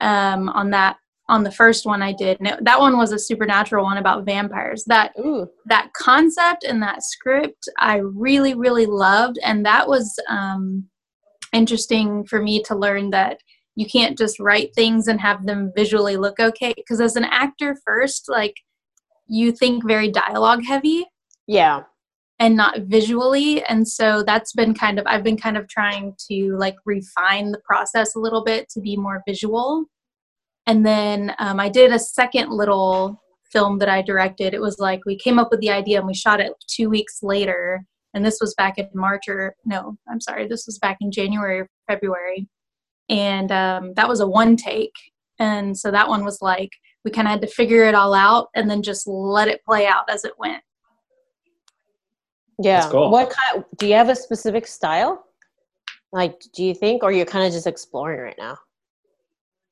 [0.00, 0.96] um, on that
[1.30, 4.82] on the first one I did, it, that one was a supernatural one about vampires.
[4.86, 5.46] That Ooh.
[5.66, 10.88] that concept and that script I really really loved, and that was um,
[11.52, 13.38] interesting for me to learn that
[13.76, 16.72] you can't just write things and have them visually look okay.
[16.74, 18.54] Because as an actor, first like
[19.28, 21.04] you think very dialogue heavy.
[21.46, 21.82] Yeah
[22.38, 23.64] and not visually.
[23.64, 27.60] And so that's been kind of i've been kind of trying to like refine the
[27.64, 29.86] process a little bit to be more visual.
[30.66, 33.20] And then um, i did a second little
[33.52, 34.54] film that i directed.
[34.54, 37.20] It was like we came up with the idea and we shot it two weeks
[37.22, 37.84] later.
[38.14, 41.60] And this was back in march or no i'm sorry this was back in january
[41.60, 42.48] or february.
[43.10, 44.92] And um, that was a one take.
[45.38, 46.70] And so that one was like
[47.04, 49.86] we kind of had to figure it all out and then just let it play
[49.86, 50.62] out as it went
[52.58, 52.88] yeah.
[52.90, 53.10] Cool.
[53.10, 53.64] What kind?
[53.78, 55.24] Do you have a specific style?
[56.12, 58.56] Like, do you think, or you're kind of just exploring right now?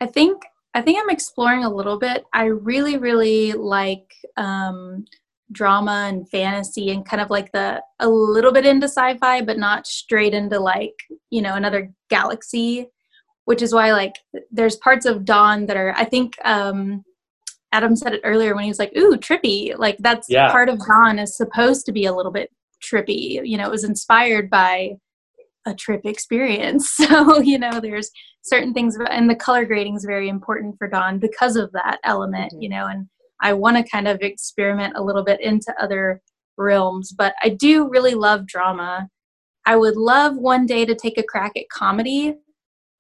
[0.01, 0.42] I think
[0.75, 2.27] I think I'm exploring a little bit.
[2.35, 5.07] I really, really like um,
[5.51, 9.87] drama and fantasy, and kind of like the a little bit into sci-fi, but not
[9.87, 10.94] straight into like
[11.31, 12.88] you know another galaxy.
[13.46, 14.16] Which is why like
[14.51, 17.05] there's parts of Dawn that are I think um,
[17.72, 20.51] Adam said it earlier when he was like, "Ooh, trippy!" Like that's yeah.
[20.51, 22.51] part of Dawn is supposed to be a little bit
[22.84, 23.40] trippy.
[23.44, 24.96] You know, it was inspired by
[25.66, 26.96] a trip experience.
[27.06, 28.10] So, you know, there's
[28.42, 32.52] certain things, and the color grading is very important for Dawn because of that element,
[32.52, 32.62] mm-hmm.
[32.62, 33.08] you know, and
[33.40, 36.22] I want to kind of experiment a little bit into other
[36.56, 39.08] realms, but I do really love drama.
[39.66, 42.34] I would love one day to take a crack at comedy.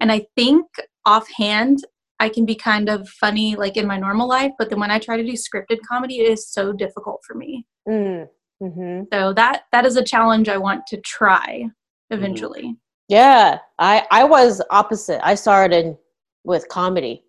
[0.00, 0.66] And I think
[1.06, 1.84] offhand,
[2.18, 4.98] I can be kind of funny like in my normal life, but then when I
[4.98, 7.66] try to do scripted comedy, it is so difficult for me.
[7.88, 8.28] Mm.
[8.62, 9.04] Mm-hmm.
[9.12, 11.68] So that that is a challenge I want to try
[12.10, 12.62] eventually.
[12.62, 12.72] Mm-hmm.
[13.08, 15.24] Yeah, I I was opposite.
[15.26, 15.96] I started
[16.44, 17.24] with comedy.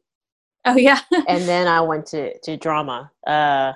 [0.66, 3.12] Oh yeah, and then I went to to drama.
[3.26, 3.74] Uh,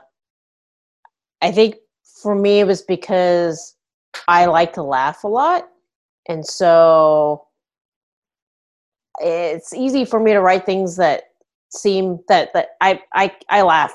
[1.42, 1.76] I think
[2.22, 3.76] for me it was because
[4.28, 5.68] I like to laugh a lot,
[6.30, 7.48] and so
[9.20, 11.24] it's easy for me to write things that
[11.70, 13.94] seem that that I I I laugh,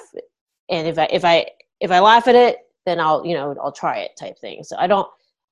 [0.69, 1.47] and if I if I
[1.81, 4.63] if I laugh at it, then I'll, you know, I'll try it type thing.
[4.63, 5.09] So I don't,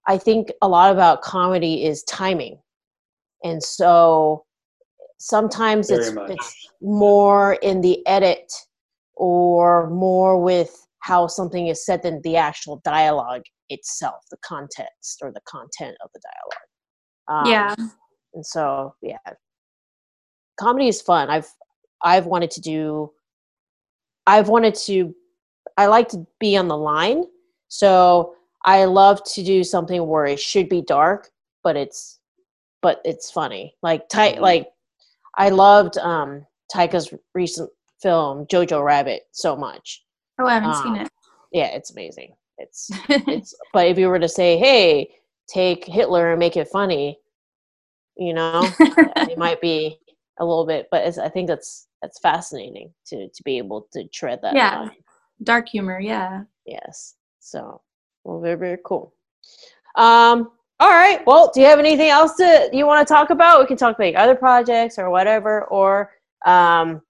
[0.07, 2.59] I think a lot about comedy is timing.
[3.43, 4.45] And so
[5.19, 8.53] sometimes it's, it's more in the edit
[9.17, 15.33] or more with how something is said than the actual dialogue itself, the context or
[15.33, 17.47] the content of the dialogue.
[17.47, 17.75] Um, yeah.
[18.35, 19.19] And so, yeah,
[20.59, 21.29] comedy is fun.
[21.29, 21.49] I've,
[22.03, 23.11] I've wanted to do,
[24.27, 25.15] I've wanted to
[25.77, 27.25] I like to be on the line.
[27.69, 28.35] So
[28.65, 31.31] I love to do something where it should be dark,
[31.63, 32.21] but it's
[32.83, 33.75] but it's funny.
[33.83, 34.41] Like Ty, Mhm.
[34.41, 34.73] like
[35.37, 40.05] I loved um Taika's recent film Jojo Rabbit so much.
[40.39, 41.11] Oh, I haven't seen Um, it.
[41.53, 42.37] Yeah, it's amazing.
[42.59, 42.91] It's
[43.29, 45.15] it's but if you were to say, "Hey,
[45.49, 47.19] take Hitler and make it funny,"
[48.17, 49.99] you know, it might be
[50.39, 50.89] a little bit.
[50.91, 54.81] But it's, I think that's that's fascinating to to be able to tread that Yeah.
[54.81, 55.04] line.
[55.45, 56.43] Dark humor, yeah.
[56.67, 57.15] Yes.
[57.41, 57.81] So,
[58.25, 59.15] well, very very cool.
[59.97, 60.51] Um.
[60.81, 61.25] All right.
[61.25, 63.61] Well, do you have anything else to you want to talk about?
[63.61, 66.11] We can talk about other projects or whatever, or
[66.47, 67.01] um,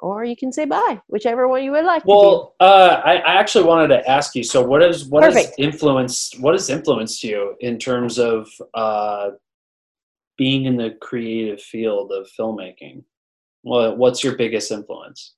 [0.00, 2.02] or you can say bye, whichever one you would like.
[2.02, 2.12] to do.
[2.12, 4.42] Well, uh, I, I actually wanted to ask you.
[4.42, 9.30] So, what is what has influenced what has influenced you in terms of uh,
[10.36, 13.04] being in the creative field of filmmaking?
[13.62, 15.34] Well, what's your biggest influence?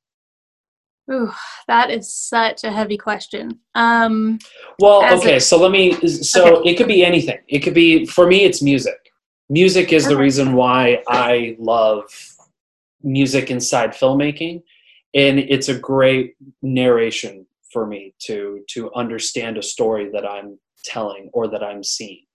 [1.13, 1.33] Ooh,
[1.67, 3.59] that is such a heavy question.
[3.75, 4.39] Um,
[4.79, 5.93] Well, okay, a- so let me.
[6.09, 7.39] So it could be anything.
[7.49, 8.45] It could be for me.
[8.45, 8.99] It's music.
[9.49, 12.05] Music is the reason why I love
[13.03, 14.63] music inside filmmaking,
[15.15, 21.31] and it's a great narration for me to to understand a story that I'm telling
[21.33, 22.27] or that I'm seeing.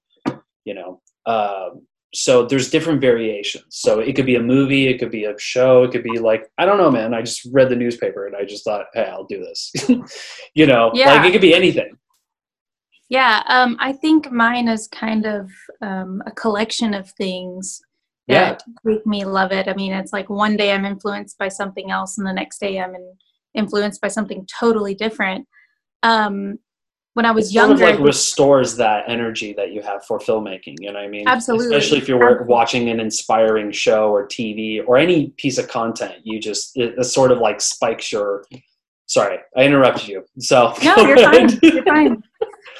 [0.66, 3.66] You know, um, so there's different variations.
[3.70, 6.50] So it could be a movie, it could be a show, it could be like
[6.58, 7.14] I don't know, man.
[7.14, 9.72] I just read the newspaper and I just thought, hey, I'll do this.
[10.56, 11.98] you know, like it could be anything.
[13.10, 15.52] yeah, um, I think mine is kind of
[15.82, 17.82] um, a collection of things
[18.28, 18.54] Yeah.
[18.54, 19.68] that make me love it.
[19.68, 22.80] I mean, it's like one day I'm influenced by something else, and the next day
[22.80, 23.14] I'm in,
[23.54, 25.48] influenced by something totally different.
[26.02, 26.58] Um,
[27.16, 30.76] when I was It sort of like restores that energy that you have for filmmaking.
[30.82, 31.28] You know what I mean?
[31.28, 31.78] Absolutely.
[31.78, 32.48] Especially if you're Absolutely.
[32.48, 37.04] watching an inspiring show or TV or any piece of content, you just it, it
[37.06, 38.46] sort of like spikes your.
[39.08, 40.26] Sorry, I interrupted you.
[40.40, 41.50] So No, you're fine.
[41.64, 42.22] You're fine.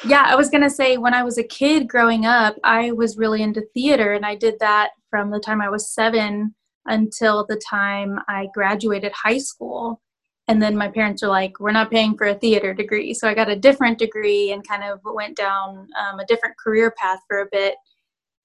[0.06, 3.42] Yeah, I was gonna say when I was a kid growing up, I was really
[3.42, 6.54] into theater, and I did that from the time I was seven
[6.88, 10.02] until the time I graduated high school.
[10.48, 13.34] And then my parents were like, "We're not paying for a theater degree," so I
[13.34, 17.40] got a different degree and kind of went down um, a different career path for
[17.40, 17.76] a bit.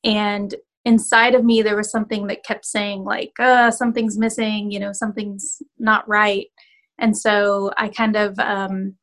[0.04, 0.54] And
[0.86, 4.92] inside of me, there was something that kept saying like, uh, "Something's missing," you know,
[4.92, 6.46] something's not right.
[6.98, 8.96] And so I kind of um,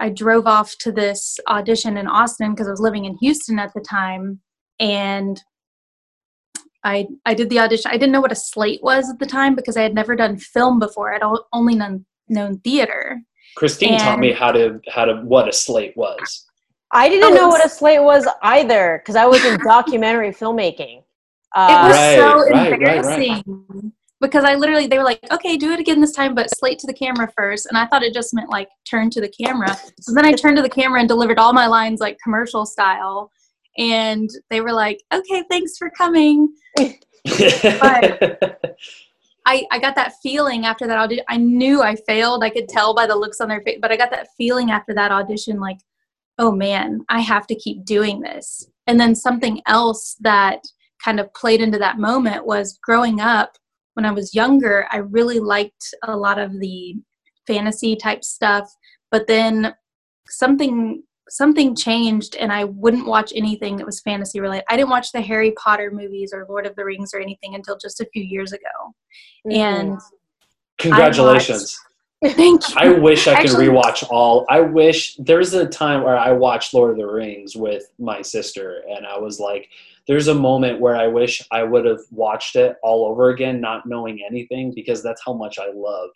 [0.00, 3.72] I drove off to this audition in Austin because I was living in Houston at
[3.74, 4.40] the time,
[4.78, 5.42] and
[6.84, 7.90] I I did the audition.
[7.90, 10.38] I didn't know what a slate was at the time because I had never done
[10.38, 11.12] film before.
[11.14, 13.20] I'd only known known theater.
[13.56, 16.46] Christine taught me how to how to what a slate was.
[16.92, 20.98] I didn't Oh, know what a slate was either because I was in documentary filmmaking.
[20.98, 21.04] It
[21.54, 23.32] Uh, was Right, so right, right, right.
[23.32, 26.78] embarrassing because I literally they were like, "Okay, do it again this time, but slate
[26.80, 27.66] to the camera first.
[27.66, 29.76] And I thought it just meant like turn to the camera.
[30.00, 33.30] So then I turned to the camera and delivered all my lines like commercial style.
[33.78, 36.54] And they were like, "Okay, thanks for coming."
[39.46, 41.24] I, I got that feeling after that audition.
[41.28, 42.44] I knew I failed.
[42.44, 44.94] I could tell by the looks on their face, but I got that feeling after
[44.94, 45.78] that audition like,
[46.38, 48.68] oh man, I have to keep doing this.
[48.86, 50.62] And then something else that
[51.04, 53.56] kind of played into that moment was growing up
[53.94, 56.94] when I was younger, I really liked a lot of the
[57.46, 58.72] fantasy type stuff,
[59.10, 59.74] but then
[60.28, 64.64] something something changed and I wouldn't watch anything that was fantasy related.
[64.68, 67.78] I didn't watch the Harry Potter movies or Lord of the Rings or anything until
[67.78, 68.94] just a few years ago.
[69.46, 69.56] mhm.
[69.56, 69.98] And
[70.78, 71.78] Congratulations.
[72.24, 72.74] thank you.
[72.76, 74.46] I wish I could Actually- rewatch all.
[74.48, 78.82] I wish there's a time where I watched Lord of the Rings with my sister,
[78.88, 79.68] and I was like,
[80.08, 83.86] there's a moment where I wish I would have watched it all over again, not
[83.86, 86.10] knowing anything, because that's how much I love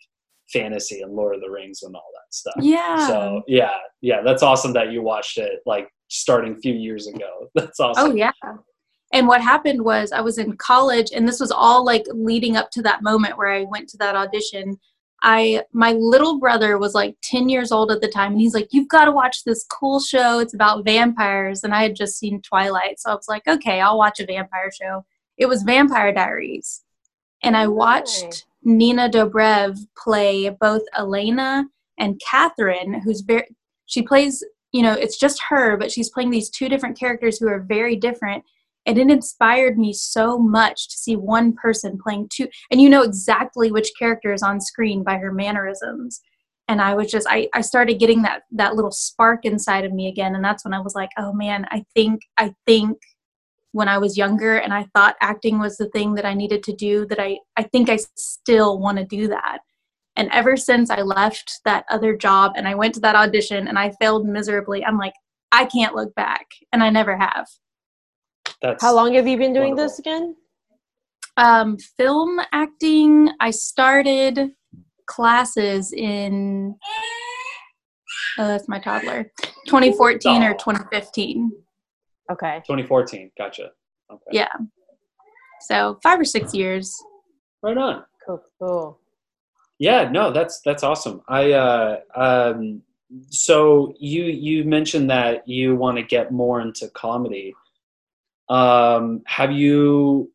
[0.51, 2.55] fantasy and Lord of the Rings and all that stuff.
[2.59, 3.07] yeah.
[3.07, 3.69] So yeah,
[4.01, 7.49] yeah, that's awesome that you watched it like starting a few years ago.
[7.55, 8.11] That's awesome.
[8.11, 8.31] Oh yeah.
[9.13, 12.69] And what happened was I was in college and this was all like leading up
[12.71, 14.77] to that moment where I went to that audition.
[15.21, 18.67] I my little brother was like 10 years old at the time and he's like
[18.71, 20.39] you've got to watch this cool show.
[20.39, 22.99] It's about vampires and I had just seen Twilight.
[22.99, 25.05] So I was like, "Okay, I'll watch a vampire show."
[25.37, 26.83] It was Vampire Diaries.
[27.43, 31.65] And I watched Nina Dobrev play both Elena
[31.97, 33.47] and Catherine, who's very
[33.85, 37.47] she plays you know it's just her but she's playing these two different characters who
[37.47, 38.43] are very different.
[38.87, 43.03] And it inspired me so much to see one person playing two and you know
[43.03, 46.21] exactly which character is on screen by her mannerisms.
[46.67, 50.07] And i was just i, I started getting that that little spark inside of me
[50.07, 52.97] again and that's when i was like oh man i think i think
[53.75, 56.73] when i was younger and i thought acting was the thing that i needed to
[56.73, 59.59] do that i i think i still want to do that
[60.17, 63.77] and ever since I left that other job and I went to that audition and
[63.77, 65.13] I failed miserably, I'm like,
[65.51, 67.47] I can't look back, and I never have.
[68.61, 69.89] That's How long have you been doing Wonderful.
[69.89, 70.35] this again?
[71.37, 74.51] Um, film acting, I started
[75.05, 76.75] classes in.
[78.37, 79.31] Oh, that's my toddler.
[79.67, 81.51] 2014 or 2015.
[82.31, 82.57] Okay.
[82.65, 83.31] 2014.
[83.37, 83.71] Gotcha.
[84.11, 84.21] Okay.
[84.31, 84.49] Yeah.
[85.61, 86.95] So five or six years.
[87.63, 88.03] Right on.
[88.25, 88.43] Cool.
[88.59, 88.99] Cool.
[89.79, 91.21] Yeah, no, that's that's awesome.
[91.27, 92.81] I uh um
[93.29, 97.53] so you you mentioned that you want to get more into comedy.
[98.49, 100.31] Um have you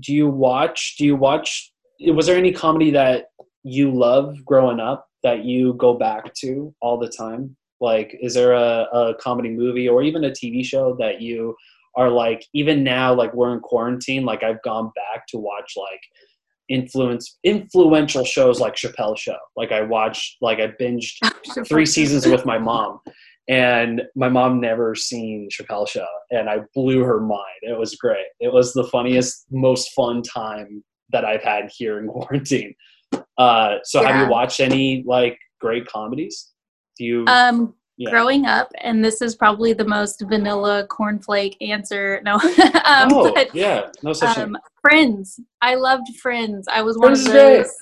[0.00, 3.26] do you watch do you watch was there any comedy that
[3.62, 7.56] you love growing up that you go back to all the time?
[7.82, 11.54] Like is there a, a comedy movie or even a TV show that you
[11.96, 16.00] are like even now like we're in quarantine like I've gone back to watch like
[16.72, 19.36] influence influential shows like Chappelle Show.
[19.56, 21.14] Like I watched, like I binged
[21.68, 23.00] three seasons with my mom,
[23.48, 27.60] and my mom never seen Chappelle Show, and I blew her mind.
[27.62, 28.26] It was great.
[28.40, 32.74] It was the funniest, most fun time that I've had here in quarantine.
[33.36, 36.51] Uh, so have you watched any like great comedies?
[36.98, 37.24] Do you?
[37.26, 38.10] Um, yeah.
[38.10, 42.20] growing up, and this is probably the most vanilla cornflake answer.
[42.24, 44.62] No, um, oh, but yeah, no such um, thing.
[44.80, 45.40] Friends.
[45.60, 46.66] I loved Friends.
[46.70, 47.74] I was one Friends of is those.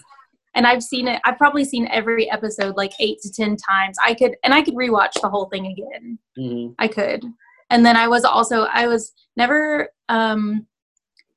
[0.55, 1.23] And I've seen it.
[1.25, 3.97] I've probably seen every episode like eight to ten times.
[4.05, 6.19] I could, and I could rewatch the whole thing again.
[6.39, 6.75] Mhm.
[6.79, 7.25] I could.
[7.71, 10.67] And then I was also I was never um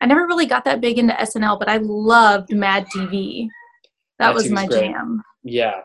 [0.02, 3.48] I never really got that big into SNL, but I loved Mad TV.
[4.20, 4.92] That Mad was my great.
[4.92, 5.24] jam.
[5.44, 5.82] Yeah.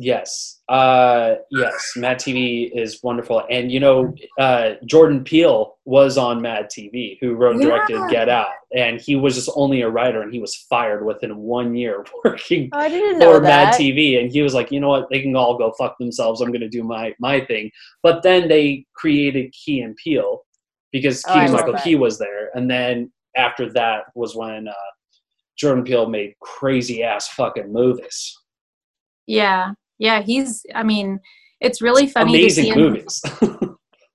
[0.00, 0.60] Yes.
[0.68, 1.94] Uh, yes.
[1.96, 3.42] Mad TV is wonderful.
[3.50, 8.08] And, you know, uh, Jordan Peele was on Mad TV, who wrote and directed Yeah.
[8.08, 8.52] Get Out.
[8.76, 12.68] And he was just only a writer, and he was fired within one year working
[12.72, 13.74] Oh, I didn't know for Mad.
[13.74, 14.20] TV.
[14.20, 15.08] And he was like, you know what?
[15.10, 16.40] They can all go fuck themselves.
[16.40, 17.70] I'm going to do my, my thing.
[18.04, 20.42] But then they created Key and Peele
[20.92, 21.74] because Oh, I Keegan Michael.
[21.82, 22.50] Key was there.
[22.54, 24.72] And then after that was when uh,
[25.56, 28.38] Jordan Peele made crazy ass fucking movies.
[29.26, 29.72] Yeah.
[29.98, 31.20] Yeah, he's I mean,
[31.60, 33.22] it's really funny to Amazing see him movies.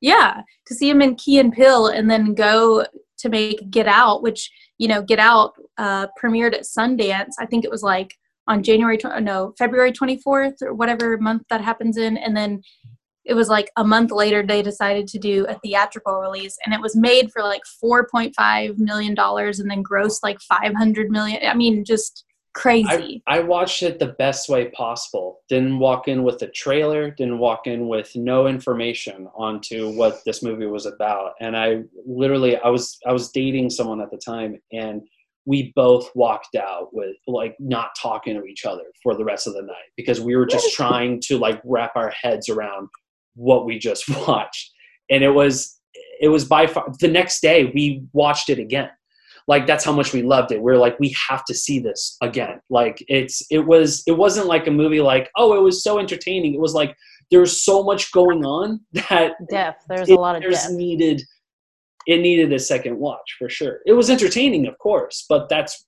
[0.04, 2.86] Yeah, to see him in Key and Peele and then go
[3.20, 7.32] to make Get Out, which you know Get Out uh, premiered at Sundance.
[7.40, 8.14] I think it was like
[8.46, 12.62] on January tw- no February twenty fourth or whatever month that happens in, and then
[13.24, 16.82] it was like a month later they decided to do a theatrical release, and it
[16.82, 21.12] was made for like four point five million dollars, and then grossed like five hundred
[21.12, 21.40] million.
[21.48, 23.22] I mean, just crazy.
[23.28, 25.40] I watched it the best way possible.
[25.50, 30.44] Didn't walk in with a trailer, didn't walk in with no information onto what this
[30.44, 31.34] movie was about.
[31.42, 35.02] And I literally I was I was dating someone at the time and
[35.46, 39.54] we both walked out with like not talking to each other for the rest of
[39.54, 42.88] the night because we were just trying to like wrap our heads around
[43.36, 44.72] what we just watched.
[45.10, 45.80] And it was
[46.22, 48.90] it was by far the next day we watched it again
[49.48, 52.60] like that's how much we loved it we're like we have to see this again
[52.70, 56.54] like it's it was it wasn't like a movie like oh it was so entertaining
[56.54, 56.96] it was like
[57.32, 59.84] there's so much going on that Depth.
[59.90, 60.74] There's it, a lot of there's depth.
[60.74, 61.22] needed
[62.06, 65.86] it needed a second watch for sure it was entertaining of course but that's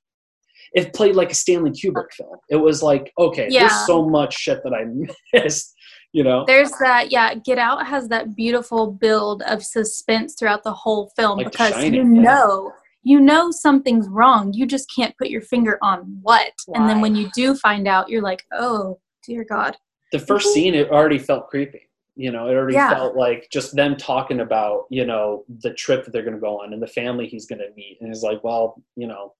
[0.74, 3.62] it played like a stanley kubrick film it was like okay Yeah.
[3.68, 4.86] there's so much shit that i
[5.34, 5.74] missed
[6.16, 7.36] you know There's that, yeah.
[7.36, 12.16] Get Out has that beautiful build of suspense throughout the whole film Like because Shining,
[12.16, 12.70] you yeah.
[13.06, 14.54] Know, you know something's wrong.
[14.54, 16.54] You just can't put your finger on what.
[16.74, 19.76] And then when you do find out, you're like, oh dear God.
[20.12, 20.52] the first mhm.
[20.54, 22.92] scene it already felt creepy you know it already Yeah.
[22.94, 26.62] felt like just them talking about you know the trip that they're going to go
[26.62, 29.34] on and the family he's going to meet and it's like well you know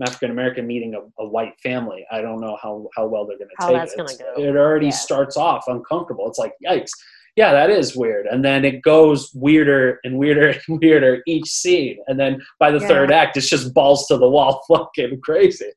[0.00, 3.50] african american meeting a, a white family i don't know how how well they're going
[3.50, 4.42] to How take that's it gonna go.
[4.42, 4.92] it already Yeah.
[4.92, 6.92] starts off uncomfortable it's like yikes
[7.36, 11.98] yeah that is weird and then it goes weirder and weirder and weirder each scene
[12.08, 12.88] and then by the Yeah.
[12.88, 15.72] third act it's just balls to the wall fucking crazy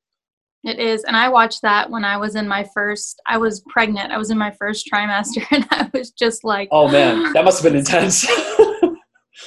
[0.64, 1.04] It is.
[1.04, 4.12] And I watched that when I was in my first, I was pregnant.
[4.12, 7.62] I was in my first trimester and I was just like, oh man that must
[7.62, 8.26] have been intense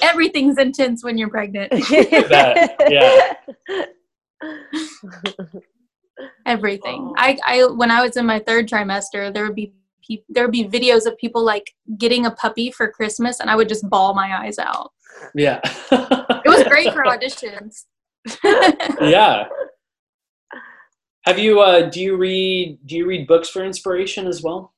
[0.01, 1.71] everything's intense when you're pregnant.
[1.71, 3.33] That, yeah.
[6.45, 7.13] everything.
[7.17, 9.73] I, I when I was in my third trimester, there would be
[10.09, 13.55] peop there would be videos of people like getting a puppy for Christmas, and I
[13.55, 14.91] would just bawl my eyes out.
[15.35, 15.59] Yeah.
[15.91, 17.85] It was great for auditions.
[19.01, 19.45] yeah.
[21.23, 24.73] Have you uh do you read do you read books for inspiration as well?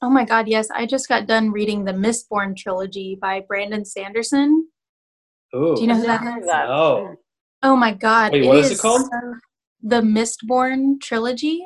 [0.00, 0.68] oh my god, yes!
[0.70, 4.68] I just got done reading the Mistborn trilogy by Brandon Sanderson.
[5.54, 5.74] Ooh.
[5.74, 6.44] Do you know who I've that never heard is?
[6.44, 6.68] of that.
[6.70, 7.14] Oh.
[7.62, 8.32] Oh my god!
[8.32, 9.02] Wait, what is it called?
[9.02, 9.34] so-
[9.82, 11.64] the Mistborn trilogy.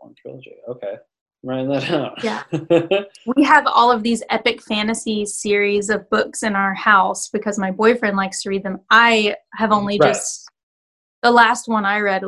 [0.00, 0.54] One trilogy.
[0.68, 0.94] Okay.
[1.42, 2.22] Writing that out.
[2.22, 2.42] Yeah.
[3.36, 7.70] we have all of these epic fantasy series of books in our house because my
[7.70, 8.80] boyfriend likes to read them.
[8.90, 10.08] I have only Right.
[10.08, 10.48] just
[11.22, 12.24] the last one I read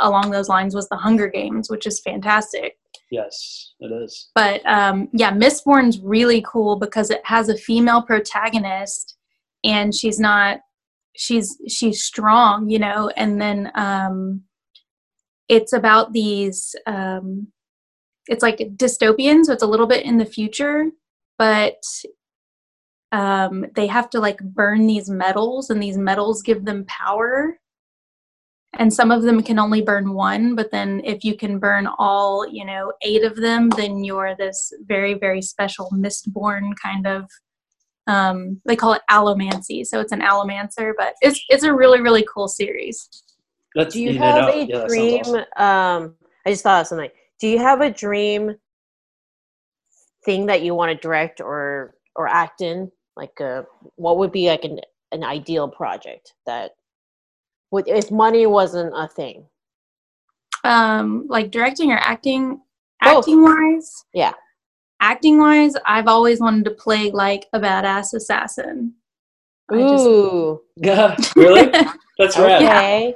[0.00, 2.76] along those lines was The Hunger Games, which is fantastic.
[3.10, 4.30] yes, it is.
[4.34, 9.16] But um, yeah, Mistborn's really cool because it has a female protagonist,
[9.64, 10.60] and she's not
[11.16, 13.10] she's she's strong, you know.
[13.16, 14.42] And then um,
[15.48, 16.74] it's about these.
[16.86, 17.48] Um,
[18.26, 20.86] it's like dystopian, so it's a little bit in the future,
[21.38, 21.82] but
[23.10, 27.58] um, they have to like burn these metals, and these metals give them power.
[28.78, 32.48] And some of them can only burn one, but then if you can burn all,
[32.48, 37.28] you know, eight of them, then you're this very, very special mistborn kind of.
[38.06, 42.26] Um, they call it allomancy, so it's an allomancer, but it's it's a really, really
[42.32, 43.08] cool series.
[43.74, 45.20] Let's Do you eat it have a Yeah, dream?
[45.20, 45.36] awesome.
[45.56, 46.14] Um,
[46.46, 47.10] I just thought of something.
[47.40, 48.56] Do you have a dream
[50.24, 52.90] thing that you want to direct or or act in?
[53.16, 53.62] Like, uh,
[53.96, 54.80] what would be like an
[55.12, 56.72] an ideal project that
[57.70, 59.46] would if money wasn't a thing?
[60.64, 62.60] um like directing or acting
[63.02, 63.24] Both.
[63.24, 64.32] acting wise Yeah.
[65.00, 68.94] acting wise i've always wanted to play like a badass assassin
[69.70, 70.60] I just, Ooh,
[71.36, 71.72] really?
[72.18, 72.62] That's rad.
[72.62, 73.06] okay.
[73.08, 73.12] yeah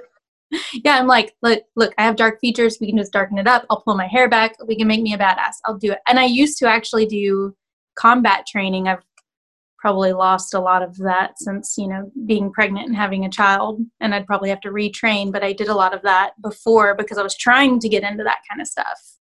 [0.87, 3.83] i'm like look look i have dark features we can just darken it up i'll
[3.83, 6.25] pull my hair back we can make me a badass i'll do it and i
[6.25, 7.55] used to actually do
[7.97, 9.03] combat training i've
[9.79, 13.81] probably lost a lot of that since you know being pregnant and having a child
[14.01, 17.19] and i'd probably have to retrain but i did a lot of that before because
[17.19, 19.17] i was trying to get into that kind of stuff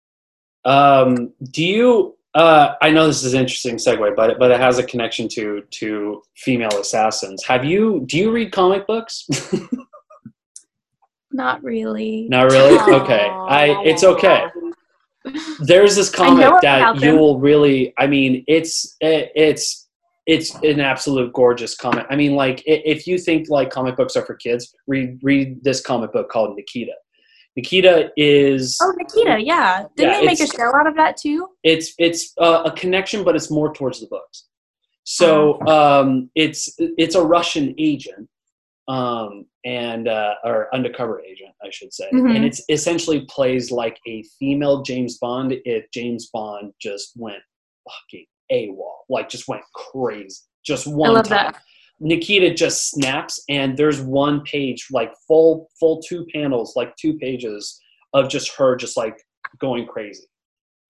[0.65, 2.17] Um, do you?
[2.33, 5.61] Uh, I know this is an interesting segue, but but it has a connection to
[5.69, 7.43] to female assassins.
[7.45, 8.03] Have you?
[8.05, 9.27] Do you read comic books?
[11.33, 12.77] not really Not really.
[13.01, 13.81] Okay, I.
[13.83, 14.45] It's okay.
[15.59, 17.93] There's this comic that you will really.
[17.97, 19.87] I mean, it's it, it's
[20.25, 22.05] it's an absolute gorgeous comic.
[22.09, 25.81] I mean, like if you think like comic books are for kids, read read this
[25.81, 26.93] comic book called Nikita.
[27.55, 29.85] Nikita is Oh, Nikita, yeah.
[29.95, 31.49] Didn't Yeah, they make a show out of that too?
[31.63, 34.45] it's it's uh, a connection, but it's more towards the books.
[35.03, 38.29] So um, it's it's a Russian agent,
[38.87, 42.35] um, and uh, or undercover agent, I should say, Mhm.
[42.35, 47.41] and it's essentially plays like a female James Bond if James Bond just went
[47.89, 51.51] fucking AWOL, like just went crazy, just one I love time.
[51.53, 51.61] that.
[52.01, 57.79] Nikita just snaps, and there's one page, like full full two panels, like two pages
[58.13, 59.15] of just her just like
[59.59, 60.25] going crazy,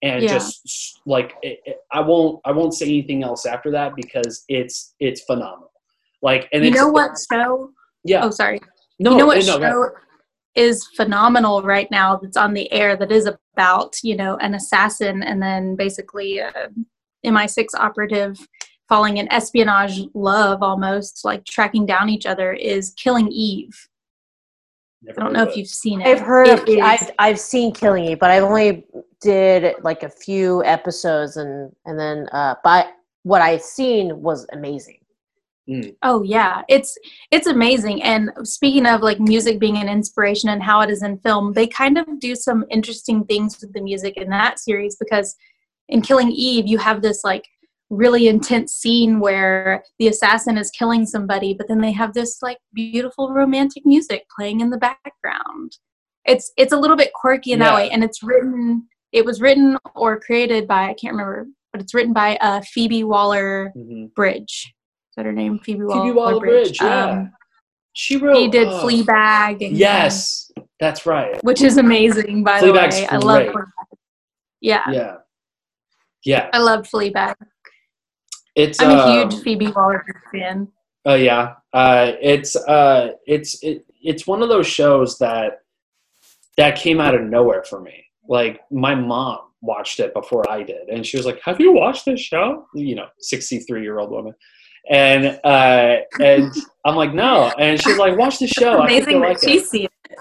[0.02, 0.30] and Yeah.
[0.38, 4.94] just like it, it- I won't I won't say anything else after that because it's
[4.98, 5.70] it's phenomenal.
[6.22, 7.70] Like, and you know what show?
[8.04, 8.60] Yeah, Oh, sorry.
[8.98, 9.72] no, you know what no, go ahead.
[9.72, 9.90] show
[10.54, 13.26] is phenomenal right now that's on the air that is
[13.56, 16.52] about, you know, an assassin and then basically a
[17.26, 18.38] MI6 operative
[18.88, 23.88] falling in espionage love almost, like tracking down each other is Killing Eve.
[25.02, 25.56] Never I don't know if it.
[25.56, 26.06] you've seen it.
[26.06, 26.60] I've heard of.
[26.60, 28.86] It is- I've I've seen Killing Eve, but I've only
[29.20, 32.88] did like a few episodes, and and then uh, but
[33.22, 34.98] what I've seen was amazing.
[36.02, 36.96] Oh yeah, it's
[37.30, 38.02] it's amazing.
[38.02, 41.66] And speaking of like music being an inspiration and how it is in film, they
[41.66, 45.34] kind of do some interesting things with the music in that series because
[45.88, 47.46] in Killing Eve, you have this like
[47.90, 52.58] really intense scene where the assassin is killing somebody, but then they have this like
[52.72, 55.78] beautiful romantic music playing in the background.
[56.26, 58.86] It's it's a little bit quirky in that way, and it's written.
[59.12, 63.04] It was written or created by I can't remember, but it's written by uh, Phoebe
[63.04, 64.12] Waller Mhm.
[64.14, 64.74] Bridge.
[65.16, 65.58] That her name?
[65.60, 67.06] Phoebe Waller, Phoebe Waller-Bridge, yeah.
[67.06, 67.32] Um,
[67.92, 68.36] She wrote.
[68.36, 69.64] he did oh, Fleabag.
[69.64, 70.50] And, Yes,
[70.80, 71.42] that's right.
[71.44, 73.06] which is amazing, by the Fleabag's way.
[73.06, 73.42] I love.
[73.42, 73.66] Fleabag.
[74.60, 75.14] Yeah, Yeah,
[76.24, 76.50] yeah.
[76.52, 77.34] I love Fleabag.
[78.56, 78.80] It's.
[78.80, 80.68] I'm a um, huge Phoebe Waller Bridge fan.
[81.06, 85.60] Oh yeah, uh, it's uh, it's it, it's one of those shows that
[86.56, 88.04] that came out of nowhere for me.
[88.26, 92.06] Like my mom watched it before I did, and she was like, "Have you watched
[92.06, 94.34] this show?" You know, sixty-three-year-old woman,
[94.90, 96.52] and uh, and
[96.84, 98.78] I'm like, "No," and she's like, "Watch the show.
[98.80, 100.18] I Amazing you'll that like it." she's seen it.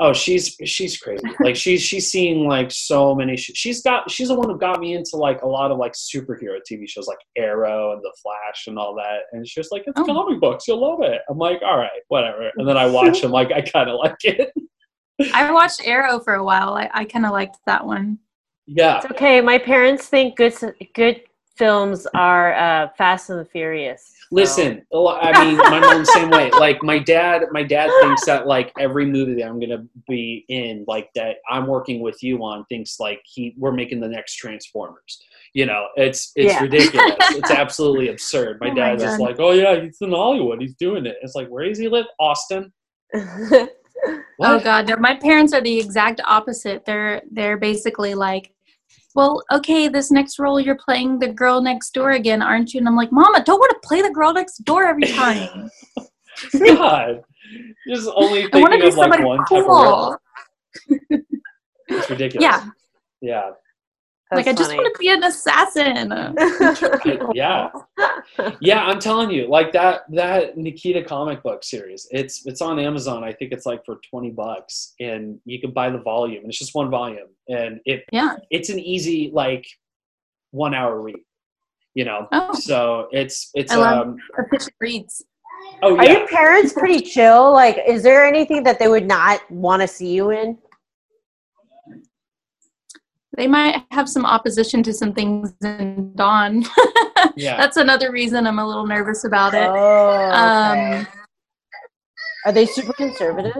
[0.00, 1.24] Oh, she's she's crazy.
[1.40, 3.36] Like she's she's seeing like so many.
[3.36, 5.92] Sh- she's got she's the one who got me into like a lot of like
[5.94, 9.22] superhero TV shows like Arrow and The Flash and all that.
[9.32, 10.04] And she's like, it's Oh.
[10.04, 10.68] comic books.
[10.68, 11.20] You'll love it.
[11.28, 12.48] I'm like, all right, whatever.
[12.56, 13.32] And then I watch them.
[13.32, 14.52] Like I kind of like it.
[15.34, 16.74] I watched Arrow for a while.
[16.74, 18.18] I, I kind of liked that one.
[18.66, 18.98] yeah.
[18.98, 19.40] It's okay.
[19.40, 20.54] My parents think good
[20.94, 21.22] good
[21.58, 24.06] films are uh, Fast and the Furious.
[24.06, 26.50] so- Listen, I mean, my mom's same way.
[26.52, 30.84] Like my dad, my dad thinks that like every movie that I'm gonna be in,
[30.86, 35.18] like that I'm working with you on, thinks like he we're making the next Transformers.
[35.54, 36.62] You know, it's it's Yeah.
[36.62, 37.16] ridiculous.
[37.20, 38.58] it's absolutely absurd.
[38.60, 40.60] My Oh my dad's just like, oh yeah, he's in Hollywood.
[40.60, 41.16] He's doing it.
[41.22, 42.06] It's like, where does he live?
[42.20, 42.72] Austin.
[44.40, 46.84] Oh god, no, my parents are the exact opposite.
[46.84, 48.52] They're they're basically like,
[49.18, 52.86] "Well, okay, this next role you're playing the girl next door again, aren't you?" And
[52.86, 55.68] I'm like, Mama, don't want to play the girl next door every time.
[56.64, 57.24] God,
[57.88, 60.16] just only I want to be of like one type of role.
[60.88, 61.18] cool."
[61.90, 62.44] It's ridiculous.
[62.44, 62.70] Yeah,
[63.20, 63.50] yeah,
[64.32, 66.12] like I just That's want to be an assassin.
[67.34, 67.70] yeah.
[68.60, 73.24] yeah i'm telling you like that that nikita comic book series it's it's on amazon
[73.24, 76.58] i think it's like for 20 bucks and you can buy the volume and it's
[76.58, 78.36] just one volume and it Yeah.
[78.50, 79.66] it's an easy like
[80.50, 81.16] one hour read
[81.94, 82.52] you know Oh.
[82.54, 85.24] so it's it's I love- um Efficient reads.
[85.82, 86.00] oh yeah.
[86.00, 87.52] Are your parents pretty chill?
[87.52, 90.56] Like, is there anything that they would not want to see you in?
[93.38, 96.64] They might have some opposition to some things in Dawn.
[97.36, 99.68] yeah That's another reason I'm a little nervous about it.
[99.68, 100.98] Oh, okay.
[100.98, 101.06] Um,
[102.44, 103.54] are they super conservative?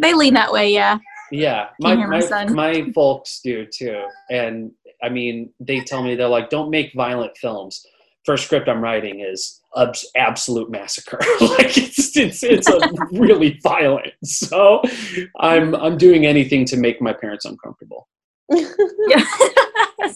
[0.00, 0.98] They're, lean that way, yeah.
[1.30, 6.26] Yeah, my my my, my folks do too, and I mean, they tell me they're
[6.26, 7.86] like, "Don't make violent films."
[8.26, 9.59] First script I'm writing is abs-
[10.16, 11.18] absolute massacre.
[11.40, 12.80] like it's it's it's a
[13.12, 14.12] really violent.
[14.24, 14.82] So
[15.38, 18.08] I'm I'm doing anything to make my parents uncomfortable.
[18.50, 19.24] Yeah.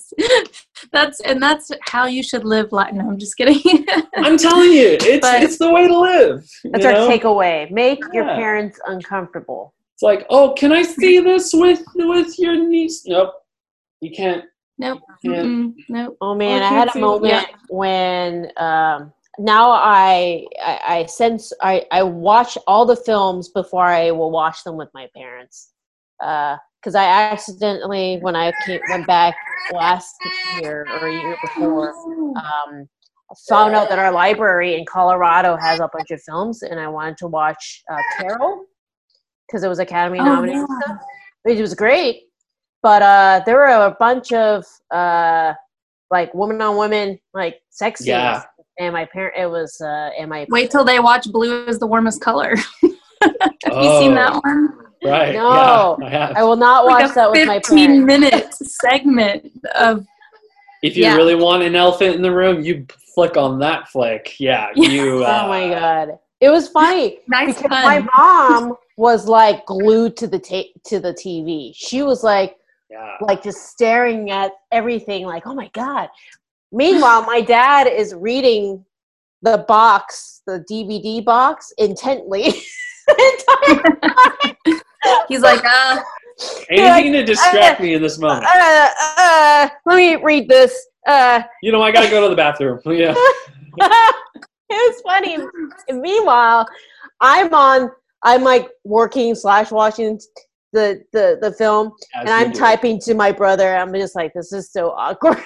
[0.92, 2.92] that's and that's how you should live life.
[2.92, 3.86] No, I'm just kidding.
[4.16, 6.48] I'm telling you, it's But- it's the way to live.
[6.64, 7.08] That's you our know?
[7.08, 7.70] takeaway.
[7.70, 9.74] Make your parents uncomfortable.
[9.94, 13.04] It's like, oh, can I see this with with your niece?
[13.06, 13.32] Nope,
[14.00, 14.44] you can't.
[14.78, 15.00] nope.
[15.22, 15.42] Yeah.
[15.42, 16.16] Mm-mm, nope.
[16.20, 21.52] Oh man, I I, had a see- moment when um, now I, I I sense
[21.62, 25.70] I I watch all the films before I will watch them with my parents
[26.20, 29.34] because I accidentally when I came, went back
[29.72, 30.14] last
[30.60, 31.94] year or a year before
[32.36, 32.88] um,
[33.48, 37.16] found out that our library in Colorado has a bunch of films and I wanted
[37.18, 38.64] to watch uh, Carol
[39.46, 40.80] because it was Academy Oh, nominated and yeah.
[40.86, 41.00] stuff.
[41.46, 42.24] It was great,
[42.82, 45.52] but uh, there were a bunch of uh,
[46.10, 48.08] like woman on woman like sex scenes.
[48.08, 48.44] Yeah.
[48.78, 51.86] And my parent, it was, uh, and my Wait till they watch Blue is the
[51.86, 52.56] warmest color.
[53.22, 53.32] Have
[53.64, 54.78] you Oh, seen that one?
[55.02, 55.34] Right.
[55.34, 56.36] No, yeah, I have.
[56.36, 58.06] I will not Like watch a that with my 15 parents.
[58.06, 60.06] minute segment of
[60.82, 61.16] If you Yeah.
[61.16, 64.38] really want an elephant in the room, you flick on that flick.
[64.40, 64.88] Yeah, Yeah.
[64.88, 65.24] you.
[65.24, 67.84] Uh, Oh my god, it was funny nice because fun.
[67.84, 71.72] my mom was like glued to the ta- to the TV.
[71.74, 72.56] She was like
[72.90, 73.16] Yeah.
[73.20, 76.08] like just staring at everything, like oh my god.
[76.74, 78.84] Meanwhile, my dad is reading
[79.42, 82.42] the box, the DVD box, intently.
[85.28, 86.00] He's like, uh,
[86.70, 88.44] Anything to distract me in this moment.
[88.44, 90.74] uh, uh, let me read this.
[91.06, 92.80] Uh, You know, I gotta go to the bathroom.
[92.86, 93.14] Yeah.
[93.76, 95.38] it was funny.
[95.90, 96.66] Meanwhile,
[97.20, 97.90] I'm on.
[98.24, 100.18] I'm like working slash watching
[100.72, 102.58] the the the film, As and I'm do.
[102.58, 103.76] typing to my brother.
[103.76, 105.38] I'm just like, this is so awkward.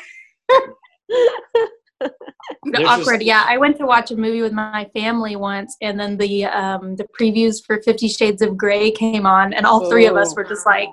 [2.01, 3.21] Awkward.
[3.21, 6.47] just- yeah, I went to watch a movie with my family once, and then the
[6.47, 10.35] um, the previews for Fifty Shades of Grey came on, and all three of us
[10.37, 10.91] were just like,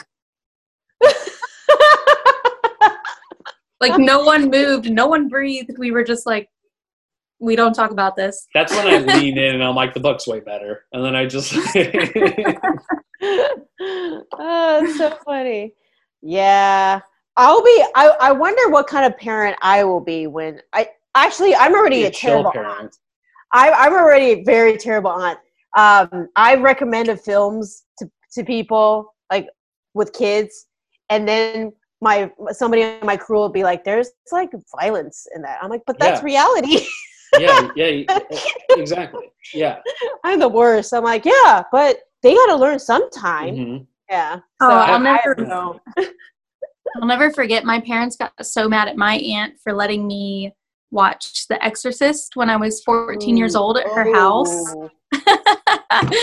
[3.79, 5.77] like no one moved, no one breathed.
[5.77, 6.49] We were just like,
[7.39, 8.47] we don't talk about this.
[8.53, 10.85] That's when I lean in and I'm like, the book's way better.
[10.91, 11.53] And then I just.
[11.57, 11.59] oh,
[14.83, 15.73] it's so funny.
[16.21, 17.01] Yeah.
[17.37, 21.55] I'll be I, I wonder what kind of parent I will be when I actually
[21.55, 22.79] I'm already a a terrible parent.
[22.79, 22.95] aunt.
[23.53, 25.39] I, I'm already a very terrible aunt.
[25.77, 29.47] Um, I recommended films to, to people like
[29.93, 30.67] with kids,
[31.09, 35.59] and then my somebody in my crew will be like, "There's like violence in that."
[35.61, 36.25] I'm like, "But that's Yeah.
[36.25, 36.85] reality."
[37.39, 38.19] yeah, yeah,
[38.71, 39.31] exactly.
[39.53, 39.79] Yeah.
[40.23, 40.93] I'm the worst.
[40.93, 43.87] I'm like, "Yeah, but they got to learn sometime." Mhm.
[44.09, 44.39] Yeah.
[44.61, 45.79] Oh, I- I'll I never- don't know.
[46.95, 47.65] I'll never forget.
[47.65, 50.53] My parents got so mad at my aunt for letting me
[50.91, 54.75] watch The Exorcist when I was 14 years old at her house.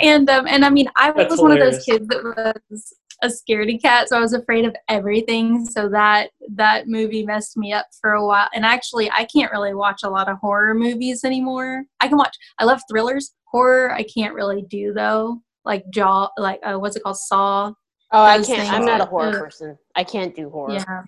[0.00, 3.28] And um, and I mean, I That's was one of those kids that was a
[3.28, 5.64] scaredy cat, so I was afraid of everything.
[5.64, 8.48] So that that movie messed me up for a while.
[8.54, 11.84] And actually, I can't really watch a lot of horror movies anymore.
[12.00, 12.36] I can watch.
[12.58, 13.32] I love thrillers.
[13.44, 15.40] Horror, I can't really do though.
[15.64, 17.72] Like Jaw, like uh, what's it called, Saw.
[18.14, 18.72] Oh, I can't.
[18.72, 19.38] I'm not a horror ugh.
[19.40, 19.76] person.
[19.96, 20.74] I can't do horror.
[20.74, 21.02] Yeah,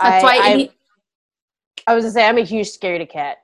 [0.00, 0.70] That's I, why I, any,
[1.88, 3.38] I was gonna say I'm a huge scaredy cat.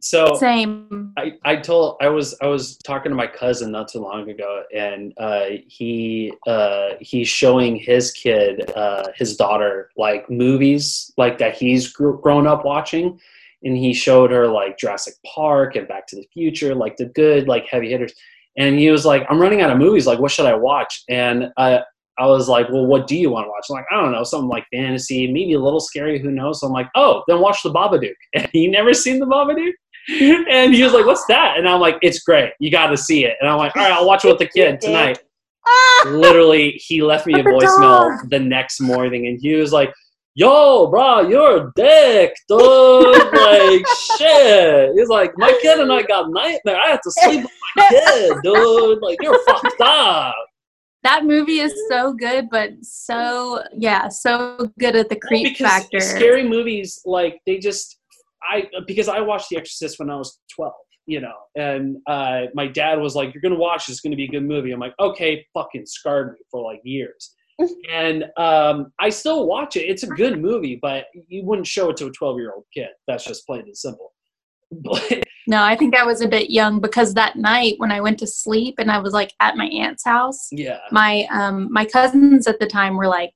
[0.00, 1.12] So same.
[1.18, 4.64] I, I told I was I was talking to my cousin not too long ago,
[4.74, 11.56] and uh, he uh, he's showing his kid uh, his daughter like movies like that
[11.56, 13.20] he's gr- grown up watching,
[13.64, 17.46] and he showed her like Jurassic Park and Back to the Future, like the good
[17.46, 18.14] like heavy hitters,
[18.56, 21.02] and he was like, I'm running out of movies, like what should I watch?
[21.08, 21.82] And I
[22.18, 23.64] I was like, well, what do you want to watch?
[23.70, 26.60] I'm like, I don't know, something like fantasy, maybe a little scary, who knows?
[26.60, 28.12] So I'm like, oh, then watch the Babadook.
[28.34, 29.72] And he never seen the Babadook
[30.08, 32.52] and he was like, "What's that?" And I'm like, "It's great.
[32.58, 34.46] You got to see it." And I'm like, "All right, I'll watch it with the
[34.54, 35.18] kid tonight."
[35.66, 36.04] Ah!
[36.08, 39.92] Literally, he left me a voicemail the next morning, and he was like,
[40.34, 43.32] "Yo, bro, you're a dick, dude.
[43.32, 43.86] like,
[44.18, 46.80] shit." He's like, "My kid and I got nightmare.
[46.80, 49.02] I have to sleep with my kid, dude.
[49.02, 50.34] Like, you're fucked up."
[51.04, 56.00] That movie is so good, but so yeah, so good at the creep because factor.
[56.00, 57.98] Scary movies, like they just,
[58.48, 60.74] I because I watched The Exorcist when I was twelve,
[61.06, 63.86] you know, and uh, my dad was like, "You're gonna watch.
[63.86, 66.80] This, it's gonna be a good movie." I'm like, "Okay," fucking scarred me for like
[66.84, 67.34] years,
[67.90, 69.82] and um, I still watch it.
[69.82, 72.88] It's a good movie, but you wouldn't show it to a twelve year old kid.
[73.06, 74.12] That's just plain and simple.
[74.82, 78.18] But No, I think I was a bit young because that night when I went
[78.20, 82.46] to sleep and I was like at my aunt's house, yeah, my um my cousins
[82.46, 83.32] at the time were like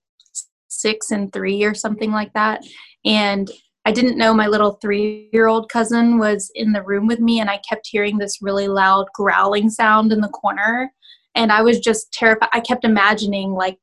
[0.77, 2.63] six and three or something like that
[3.05, 3.51] and
[3.85, 7.41] i didn't know my little three year old cousin was in the room with me
[7.41, 10.93] and i kept hearing this really loud growling sound in the corner
[11.35, 13.79] and i was just terrified i kept imagining like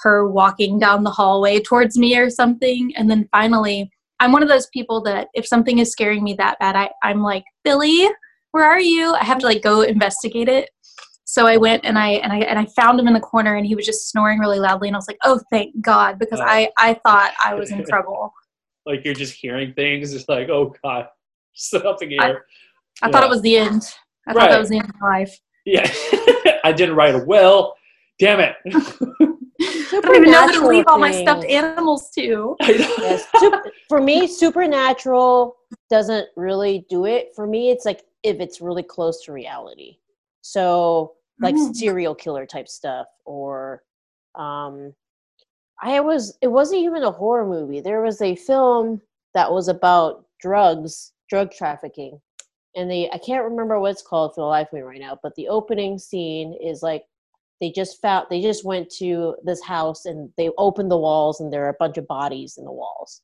[0.00, 3.90] her walking down the hallway towards me or something and then finally
[4.20, 7.22] i'm one of those people that if something is scaring me that bad I, i'm
[7.22, 8.08] like billy
[8.52, 10.70] where are you i have to like go investigate it
[11.26, 13.66] so I went and I and I and I found him in the corner and
[13.66, 16.38] he was just snoring really loudly and I was like, "Oh, thank God," because.
[16.38, 18.30] I I thought I was in trouble.
[18.84, 20.12] like you're just hearing things.
[20.12, 21.08] It's like, oh god,
[21.54, 22.44] something here.
[23.02, 23.26] I thought Yeah.
[23.26, 23.82] it was the end.
[24.28, 24.50] I thought Right.
[24.50, 25.40] that was the end of life.
[25.64, 25.90] Yeah,
[26.62, 27.72] I didn't write a will.
[28.20, 28.56] Damn it.
[29.98, 32.56] I don't even know who to leave all my stuffed animals to.
[32.62, 35.56] Yes, sup- for me, supernatural
[35.90, 37.32] doesn't really do it.
[37.34, 39.98] For me, it's like if it's really close to reality.
[40.40, 41.74] So, like Mm.
[41.74, 43.82] serial killer type stuff, or
[44.34, 44.94] um,
[45.80, 46.38] I was.
[46.42, 47.80] It wasn't even a horror movie.
[47.80, 49.00] There was a film
[49.34, 52.20] that was about drugs, drug trafficking,
[52.76, 55.18] and the I can't remember what it's called for the life of me right now.
[55.22, 57.04] But the opening scene is like
[57.60, 61.52] they just found they just went to this house and they opened the walls and
[61.52, 63.22] there are a bunch of bodies in the walls.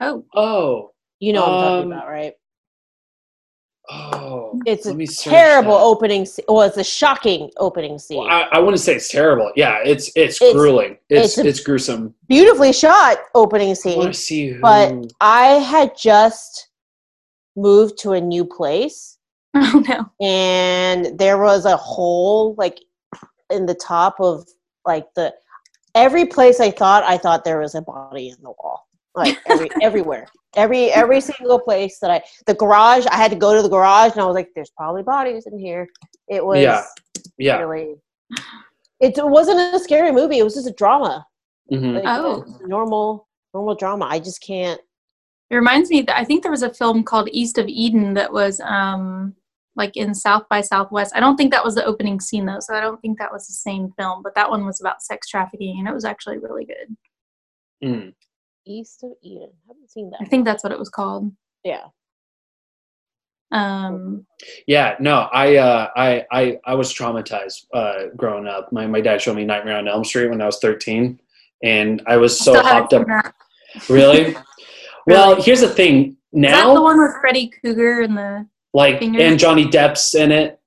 [0.00, 0.90] Oh, oh,
[1.20, 2.32] You know what I'm talking Um, about, right?
[3.90, 4.60] oh.
[4.66, 5.82] It's a terrible that.
[5.84, 6.44] opening scene.
[6.48, 8.18] Well, it's a shocking opening scene.
[8.18, 9.50] Well, I, I wouldn't say it's terrible.
[9.56, 10.98] Yeah, it's it's, It's- grueling.
[11.08, 12.14] It's it's it's, gruesome.
[12.28, 13.98] Beautifully shot opening scene.
[13.98, 14.60] want to see who.
[14.60, 16.68] But I had just
[17.56, 19.18] moved to a new place
[19.54, 20.10] oh no.
[20.26, 22.78] and there was a hole like
[23.52, 24.46] in the top of
[24.84, 25.32] like the
[25.94, 28.86] every place I thought I thought there was a body in the wall.
[29.14, 30.26] Like every everywhere.
[30.56, 34.12] Every every single place that I the garage, I had to go to the garage
[34.12, 35.86] and I was like, there's probably bodies in here.
[36.28, 36.84] It was Yeah.
[37.38, 37.58] yeah.
[37.60, 37.94] really
[39.00, 41.26] it wasn't a scary movie, it was just a drama.
[41.70, 42.44] hmm Like Oh.
[42.66, 44.06] normal normal drama.
[44.06, 44.80] I just can't
[45.50, 48.32] It reminds me that I think there was a film called East of Eden that
[48.32, 49.34] was um
[49.76, 51.12] like in South by Southwest.
[51.16, 53.46] I don't think that was the opening scene though, so I don't think that was
[53.46, 56.64] the same film, but that one was about sex trafficking and it was actually really
[56.64, 56.96] good.
[57.82, 58.14] Mm.
[58.66, 59.50] East of Eden.
[59.64, 60.18] I haven't seen that.
[60.20, 61.32] I think that's what it was called.
[61.64, 61.84] yeah.
[63.50, 64.26] Um
[64.66, 68.72] Yeah, no, I, uh, I, I, I was traumatized uh, growing up.
[68.72, 71.20] My, my dad showed me Nightmare on Elm Street when I was 13,
[71.62, 73.00] and I was so still haven't hopped up.
[73.02, 73.34] seen that.
[73.88, 74.36] Really?
[75.04, 76.10] Well, here's the thing.
[76.10, 79.20] Is that the Now, one with Freddy Krueger and the like, finger?
[79.20, 80.58] and Johnny Depp's in it.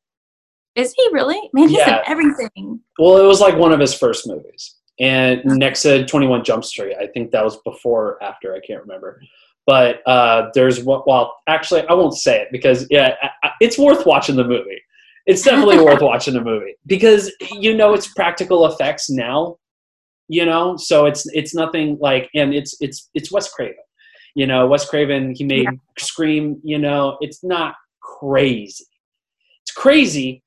[0.76, 1.50] Is he really?
[1.54, 2.00] Man, he's Yeah.
[2.00, 2.80] in everything.
[3.00, 4.76] Well, it was like one of his first movies.
[5.00, 8.82] And next to 21 Jump Street, I think that was before or after, I can't
[8.82, 9.22] remember.
[9.66, 13.16] But uh, there's what, well, actually, I won't say it because, yeah,
[13.60, 14.82] it's worth watching the movie.
[15.26, 19.58] It's definitely worth watching the movie because you know it's practical effects now,
[20.28, 23.76] you know, so it's it's nothing like, and it's it's it's Wes Craven,
[24.36, 25.34] you know, Wes Craven.
[25.36, 27.74] He made Scream, you know, it's not
[28.30, 28.86] crazy.
[29.64, 30.44] It's crazy,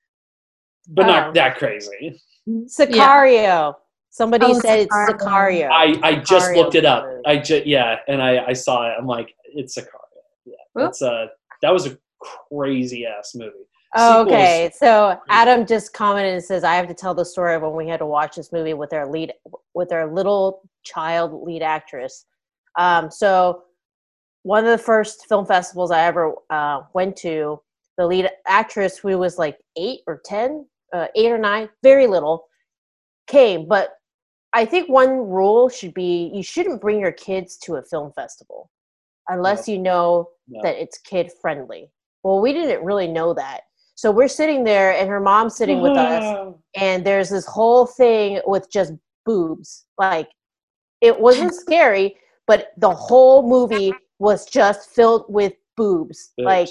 [0.89, 1.09] but Oh.
[1.09, 2.21] not that crazy.
[2.49, 3.75] Sicario.
[4.11, 5.19] Somebody Oh, said it's Sicario.
[5.19, 5.69] Sicario.
[5.71, 7.07] I, I just Sicario looked it up.
[7.27, 8.95] I just yeah, and I, I saw it.
[8.99, 10.01] I'm like, it's a car.
[10.45, 10.89] Yeah, Whoop.
[10.91, 11.29] it's a
[11.63, 11.99] that was a
[12.51, 13.53] crazy ass movie.
[13.97, 17.63] Oh, okay, so Adam just commented and says, "I have to tell the story of
[17.63, 19.33] when we had to watch this movie with our lead,
[19.75, 22.27] with our little child lead actress.
[22.79, 23.63] Um, so
[24.43, 27.61] one of the first film festivals I ever uh, went to,
[27.99, 32.47] the lead actress who was like eight or ten, uh, eight or nine, very little,
[33.27, 33.67] came.
[33.69, 33.91] But
[34.55, 38.71] I think one rule should be you shouldn't bring your kids to a film festival
[39.29, 40.63] unless you know No.
[40.63, 41.91] that it's kid friendly.
[42.23, 43.63] Well, we didn't really know that.
[43.95, 48.41] So we're sitting there and her mom's sitting with us and there's this whole thing
[48.47, 48.93] with just
[49.27, 49.85] boobs.
[49.99, 50.31] Like
[51.01, 56.31] it wasn't scary, but the whole movie was just filled with boobs.
[56.37, 56.47] Boobs.
[56.47, 56.69] Like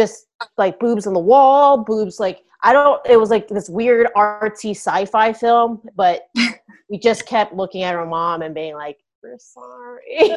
[0.00, 4.08] just like boobs on the wall, boobs like I don't it was like this weird
[4.16, 6.22] artsy sci-fi film, but
[6.90, 10.32] we just kept looking at her mom and being like, We're sorry.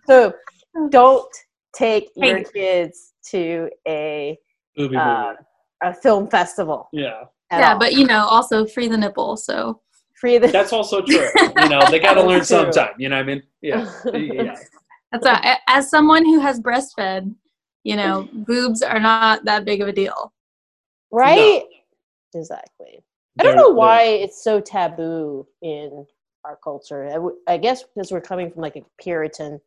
[0.06, 0.32] so
[0.88, 1.28] don't
[1.74, 4.38] take your kids to a
[4.78, 5.34] uh,
[5.82, 6.88] a film festival.
[6.94, 7.24] Yeah.
[7.52, 7.78] yeah, all.
[7.78, 9.36] but you know, also free the nipple.
[9.36, 9.82] So
[10.18, 11.28] free the That's also true.
[11.38, 12.44] You know, they got to learn true.
[12.44, 12.94] sometime.
[12.98, 13.42] You know what I mean?
[13.60, 13.92] Yeah.
[14.14, 14.56] Yeah.
[15.12, 17.34] That's a, as someone who has breastfed,
[17.84, 20.32] you know, boobs are not that big of a deal.
[21.10, 21.64] right.
[22.34, 23.02] Exactly.
[23.38, 26.06] I don't know why it's so taboo in
[26.44, 27.06] our culture.
[27.08, 29.60] I, w- I guess because we're coming from like a Puritan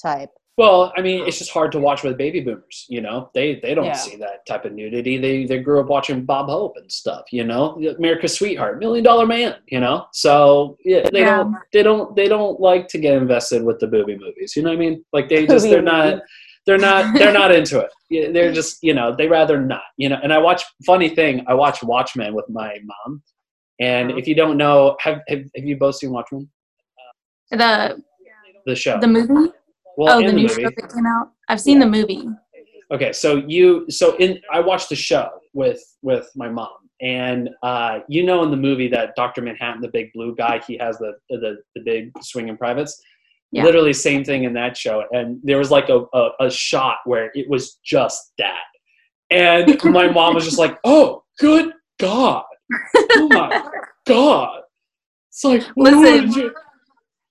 [0.00, 0.30] type.
[0.60, 2.84] Well, I mean, it's just hard to watch with baby boomers.
[2.90, 3.94] You know, they they don't Yeah.
[3.94, 5.16] see that type of nudity.
[5.16, 7.24] They they grew up watching Bob Hope and stuff.
[7.32, 9.54] You know, America's Sweetheart, Million Dollar Man.
[9.68, 11.36] You know, so yeah, they Yeah.
[11.38, 14.54] don't they don't they don't like to get invested with the booby movies.
[14.54, 15.02] You know what I mean?
[15.14, 16.20] Like they just they're not
[16.66, 18.32] they're not they're not into it.
[18.34, 19.88] They're just you know they rather not.
[19.96, 21.42] You know, and I watch funny thing.
[21.46, 23.22] I watch Watchmen with my mom,
[23.80, 26.50] and if you don't know, have have, have you both seen Watchmen?
[27.50, 28.02] The
[28.66, 29.00] The show.
[29.00, 29.52] the movie?
[30.00, 30.62] Well, oh, the new movie.
[30.62, 31.32] show that came out.
[31.48, 32.26] I've seen the movie.
[32.90, 36.72] Okay, so you so in I watched the show with with my mom,
[37.02, 40.78] and uh, you know in the movie that Doctor Manhattan, the big blue guy, he
[40.78, 42.98] has the the, the big swinging privates.
[43.52, 43.64] Yeah.
[43.64, 47.30] Literally same thing in that show, and there was like a, a a shot where
[47.34, 48.64] it was just that,
[49.30, 52.44] and my mom was just like, "Oh, good God!
[52.94, 53.70] Oh my
[54.06, 54.60] God!"
[55.28, 56.54] It's like, what Listen, did you-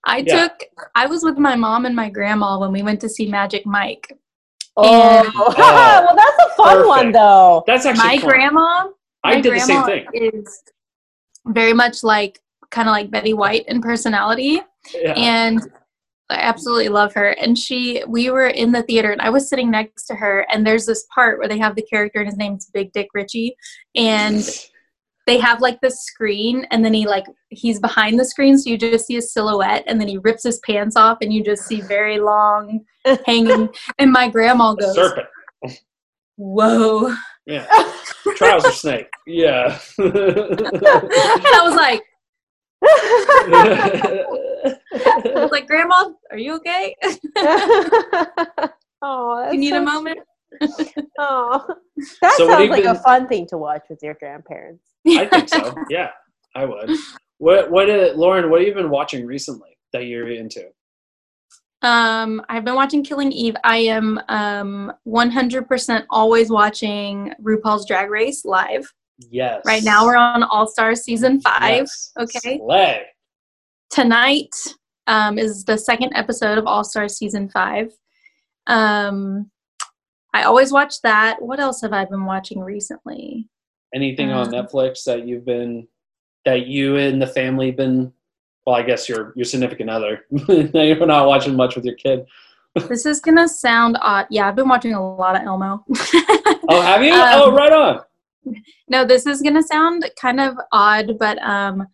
[0.09, 0.47] I Yeah.
[0.47, 0.63] took
[0.95, 4.17] I was with my mom and my grandma when we went to see Magic Mike.
[4.75, 7.63] Oh, And- well, oh, that's a fun one though.
[7.67, 8.29] That's actually my fun.
[8.29, 8.87] grandma
[9.23, 10.31] I my did the same grandma thing.
[10.33, 10.63] Is
[11.47, 12.41] very much like
[12.71, 14.61] kind of like Betty White in personality,
[14.93, 15.13] Yeah.
[15.15, 15.59] and
[16.29, 17.29] I absolutely love her.
[17.29, 20.65] And she, we were in the theater, and I was sitting next to her, and
[20.65, 23.55] there's this part where they have the character, and his name's Big Dick Richie,
[23.95, 24.37] and
[25.29, 28.77] they have like the screen, and then he like he's behind the screen, so you
[28.77, 31.81] just see a silhouette, and then he rips his pants off, and you just see
[31.81, 32.85] very long
[33.25, 33.69] hanging.
[33.99, 35.27] And my grandma A goes, serpent.
[36.35, 37.13] "Whoa!"
[37.45, 37.65] Yeah.
[38.35, 39.09] Trouser snake.
[39.25, 39.79] Yeah.
[39.97, 42.03] And I was like,
[44.91, 46.95] I was like, Grandma, are you okay?
[49.01, 50.19] oh, that's you need so a moment?
[51.21, 51.65] Oh,
[52.21, 54.85] that So sounds like you a fun thing to watch with your grandparents.
[55.07, 55.75] I think so.
[55.89, 56.11] Yeah,
[56.55, 56.91] I would.
[57.39, 58.49] What what did Lauren?
[58.49, 60.69] What have you been watching recently that you're into?
[61.81, 63.55] Um, I've been watching Killing Eve.
[63.63, 68.91] I am um 100% always watching RuPaul's Drag Race live.
[69.29, 69.61] Yes.
[69.65, 71.87] Right now we're on All Stars season five.
[71.87, 72.11] Yes.
[72.19, 72.57] Okay.
[72.57, 73.03] Slay.
[73.89, 74.53] Tonight
[75.07, 77.91] um, is the second episode of All Stars season five.
[78.67, 79.49] Um,
[80.33, 81.41] I always watch that.
[81.41, 83.47] What else have I been watching recently?
[83.93, 85.87] Anything on Um, Netflix that you've been
[86.45, 88.13] that you and the family been?
[88.65, 90.25] Well, I guess your your significant other.
[90.47, 92.25] you're not watching much with your kid.
[92.87, 94.27] This is gonna sound odd.
[94.29, 95.83] Yeah, I've been watching a lot of Elmo.
[96.69, 97.13] Oh, have you?
[97.19, 98.01] Um, oh, right on.
[98.87, 101.87] no, this is gonna sound kind of odd, but um,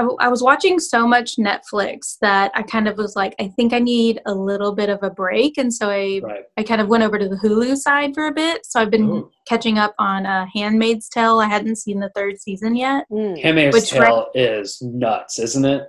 [0.00, 3.48] I, w- I was watching so much Netflix that I kind of was like, I
[3.48, 6.44] think I need a little bit of a break, and so I Right.
[6.56, 8.64] I kind of went over to the Hulu side for a bit.
[8.64, 9.30] So I've been Ooh.
[9.46, 11.38] catching up on uh, *Handmaid's Tale*.
[11.38, 13.04] I hadn't seen the third season yet.
[13.12, 13.42] Mm.
[13.42, 15.82] Handmaid's Which Tale is nuts, isn't it?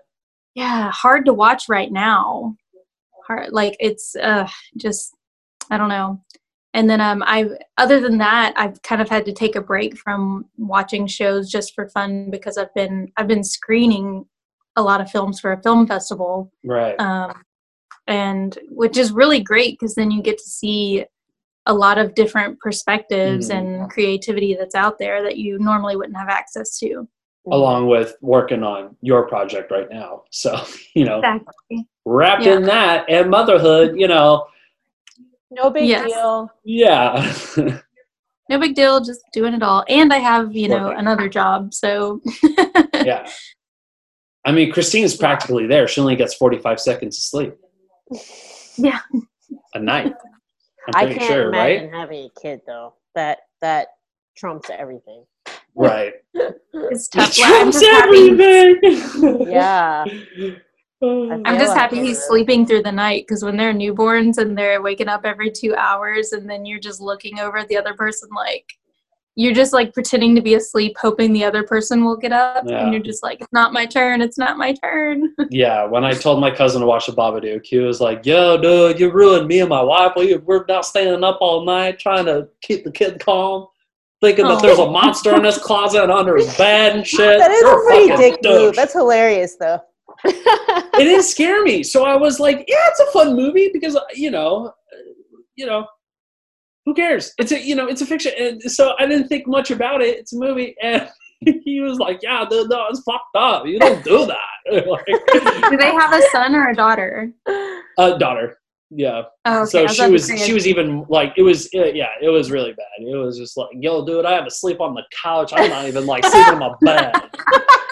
[0.56, 2.56] Yeah, hard to watch right now.
[3.28, 4.46] Hard, like it's uh,
[4.76, 5.16] just
[5.70, 6.22] I don't know.
[6.74, 9.98] And then um, I've other than that, I've kind of had to take a break
[9.98, 14.26] from watching shows just for fun because I've been I've been screening
[14.78, 16.98] a lot of films for a film festival, Right.
[17.00, 17.44] um,
[18.08, 21.06] and which is really great because then you get to see
[21.66, 23.58] a lot of different perspectives Mhm.
[23.58, 27.06] and creativity that's out there that you normally wouldn't have access to.
[27.52, 30.56] Along with working on your project right now, so
[30.96, 31.86] you know, Exactly.
[32.06, 32.56] wrapped Yeah.
[32.56, 34.46] in that and motherhood, you know,
[35.52, 36.08] No big Yes.
[36.12, 36.50] deal.
[36.64, 37.34] yeah.
[38.50, 41.00] no big deal just doing it all and i have you know Working.
[41.00, 42.22] another job so
[42.96, 43.28] yeah.
[44.44, 45.88] I mean, Christine's practically there.
[45.88, 47.54] She only gets 45 seconds of sleep
[48.76, 49.00] Yeah.
[49.76, 50.14] a night.
[50.88, 51.94] I'm I pretty can't sure, imagine right?
[52.00, 52.96] having a kid though.
[53.14, 53.90] That that
[54.36, 55.26] trumps everything.
[55.76, 56.14] Right.
[56.34, 57.30] It's tough.
[57.30, 59.48] It trumps everything.
[59.48, 60.06] Yeah.
[61.02, 61.32] Oh.
[61.46, 65.08] I'm just happy he's sleeping through the night because when they're newborns and they're waking
[65.08, 68.72] up every two hours and then you're just looking over at the other person like
[69.36, 72.84] you're just like pretending to be asleep hoping the other person will get up Yeah.
[72.84, 76.14] and you're just like it's not my turn it's not my turn Yeah, when I
[76.14, 79.60] told my cousin to watch the Babadook, he was like, "Yo, dude, you ruined me
[79.62, 80.14] and my wife.
[80.16, 83.68] We, we're not staying up all night trying to keep the kid calm,
[84.22, 84.62] thinking that Oh.
[84.62, 84.92] there's a oh.
[84.92, 88.10] monster in this closet and under his bed and shit." That is You're a pretty
[88.10, 88.76] fucking dick move.
[88.76, 89.82] That's hilarious though.
[90.26, 94.32] It didn't scare me, so I was like, "Yeah, it's a fun movie because you
[94.32, 94.98] know, uh,
[95.56, 95.88] you know,
[96.86, 97.34] who cares?
[97.38, 100.18] It's a you know, it's a fiction." And so I didn't think much about it.
[100.18, 101.10] It's a movie, and
[101.64, 103.66] he was like, "Yeah, dude, no, it's fucked up.
[103.66, 104.38] You don't do that."
[104.70, 107.32] do they have a son or a daughter
[107.98, 108.60] A daughter.
[108.92, 109.24] Yeah.
[109.46, 109.70] oh, okay.
[109.70, 112.74] So was she was she was even like it was uh, yeah it was really
[112.74, 115.70] bad it was just like yo dude i have to sleep on the couch i'm
[115.70, 117.14] not even like sleeping in my bed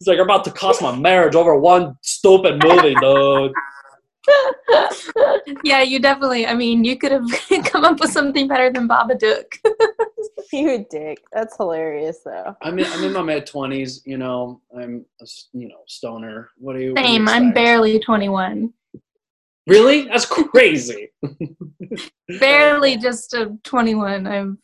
[0.00, 3.52] it's like you're about to cost my marriage over one stupid movie dude.
[5.62, 7.28] Yeah you definitely i mean you could have
[7.64, 9.44] come up with something better than babadook
[10.52, 11.22] you a dick.
[11.32, 12.56] That's hilarious though.
[12.62, 14.60] i'm in, I'm in my mid-20s you know.
[14.76, 16.50] I'm a s- you know stoner.
[16.58, 18.72] What do you what same i'm barely 21
[19.68, 20.02] really?
[20.02, 21.10] That's crazy.
[22.40, 24.56] Barely just a 21 i've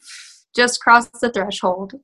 [0.54, 1.94] just crossed the threshold.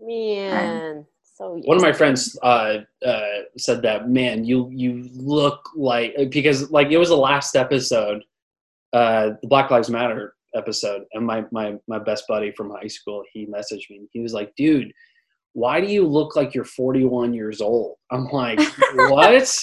[0.00, 1.06] Man,
[1.40, 3.20] so one of my friends uh, uh,
[3.56, 8.22] said that man you you look like because like it was the last episode
[8.92, 13.22] uh, the black lives matter episode and my, my my best buddy from high school
[13.32, 14.06] he messaged me.
[14.12, 14.92] He was like dude
[15.52, 17.96] why do you look like you're 41 years old?
[18.12, 18.60] I'm like
[18.94, 19.58] what?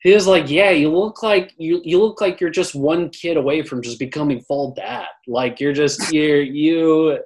[0.00, 3.36] He was like yeah you look like you you look like you're just one kid
[3.36, 5.06] away from just becoming full dad.
[5.26, 7.18] Like you're just you're you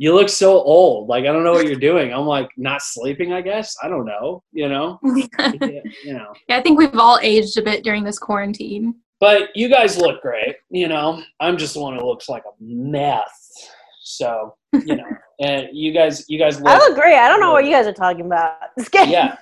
[0.00, 1.10] you look so old.
[1.10, 2.14] Like I don't know what you're doing.
[2.14, 3.34] I'm like not sleeping.
[3.34, 4.42] I guess I don't know.
[4.50, 4.98] You know.
[5.38, 6.32] Yeah, you know.
[6.48, 8.94] Yeah, I think we've all aged a bit during this quarantine.
[9.20, 10.56] But you guys look great.
[10.70, 11.22] You know.
[11.38, 13.68] I'm just the one who looks like a mess.
[14.02, 15.04] So you know.
[15.40, 16.68] and you guys, you guys look.
[16.68, 17.16] I look great.
[17.16, 18.54] I don't know what you guys are talking about.
[18.78, 19.12] Just kidding.
[19.12, 19.36] Yeah.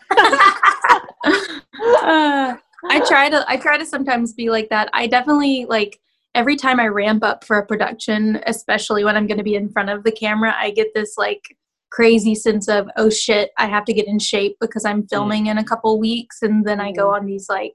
[1.24, 2.56] Uh,
[2.90, 4.90] I try to I try to sometimes be like that.
[4.92, 6.00] I definitely like
[6.35, 9.68] every time I ramp up for a production, especially when I'm going to be in
[9.68, 11.43] front of the camera, I get this like
[11.91, 15.59] crazy sense of oh shit, I have to get in shape because I'm filming in
[15.59, 17.74] a couple weeks and then I go on these like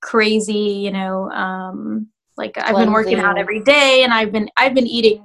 [0.00, 4.74] crazy, you know, um like I've been working out every day and I've been I've
[4.74, 5.24] been eating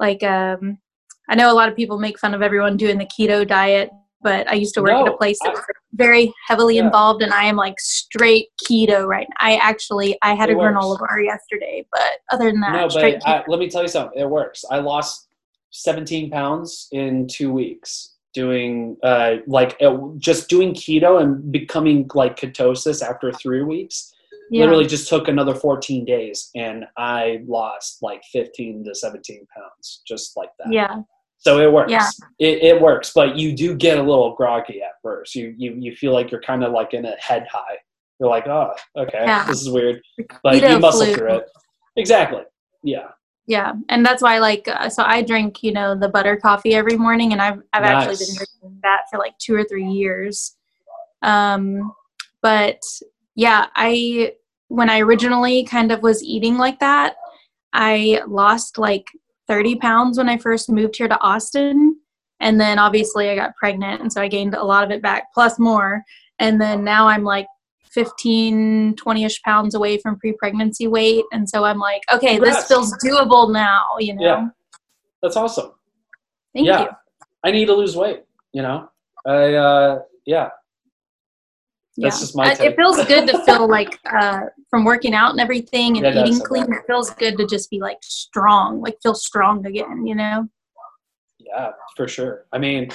[0.00, 0.78] like um
[1.28, 3.90] I know a lot of people make fun of everyone doing the keto diet,
[4.22, 5.60] but I used to work at a place that I- was
[5.96, 6.84] very heavily Yeah.
[6.86, 9.46] involved and I am like straight keto right now.
[9.46, 10.74] I actually I had It a works.
[10.76, 14.18] granola bar yesterday, but other than that, No, but I, let me tell you something.
[14.20, 14.64] It works.
[14.70, 15.28] I lost
[15.70, 22.36] 17 pounds in two weeks doing uh like uh, just doing keto and becoming like
[22.36, 24.12] ketosis after three weeks.
[24.50, 24.60] yeah.
[24.62, 30.36] literally just took another 14 days and i lost like 15 to 17 pounds just
[30.36, 30.96] like that yeah.
[31.46, 32.08] So it works Yeah.
[32.38, 35.94] it, it works but you do get a little groggy at first you you, you
[35.94, 37.76] feel like you're kind of like in a head high
[38.18, 39.46] you're like oh okay Yeah.
[39.46, 40.00] this is weird
[40.42, 41.14] but Keto you muscle flu.
[41.14, 41.44] through it
[41.96, 42.42] exactly
[42.82, 43.08] yeah
[43.48, 46.96] Yeah, and that's why like uh, so I drink you know the butter coffee every
[47.06, 48.38] morning, and I've I've actually been Nice.
[48.60, 50.56] drinking that for like two or three years.
[51.22, 51.92] Um,
[52.42, 52.80] but
[53.36, 54.32] yeah, I
[54.78, 57.14] when I originally kind of was eating like that,
[57.72, 59.06] I lost like
[59.46, 61.96] thirty pounds when I first moved here to Austin,
[62.40, 65.32] and then obviously I got pregnant, and so I gained a lot of it back
[65.34, 66.02] plus more,
[66.38, 67.46] and then now I'm like
[67.96, 71.24] 15 20ish pounds away from pre-pregnancy weight.
[71.32, 72.58] And so i'm like okay Congrats.
[72.58, 74.22] this feels doable now you know?
[74.22, 74.48] Yeah.
[75.22, 75.72] that's awesome.
[76.54, 76.82] Thank yeah.
[76.82, 76.88] you.
[77.42, 78.90] I need to lose weight you know?
[79.26, 80.50] I uh yeah
[81.98, 82.20] That's yeah.
[82.20, 82.70] just my Uh, take.
[82.72, 84.40] it feels good to feel like uh
[84.70, 87.80] from working out and everything and Yeah, eating clean it feels good to just be
[87.80, 90.46] like strong like feel strong again you know
[91.38, 92.44] Yeah, for sure.
[92.52, 92.90] I mean,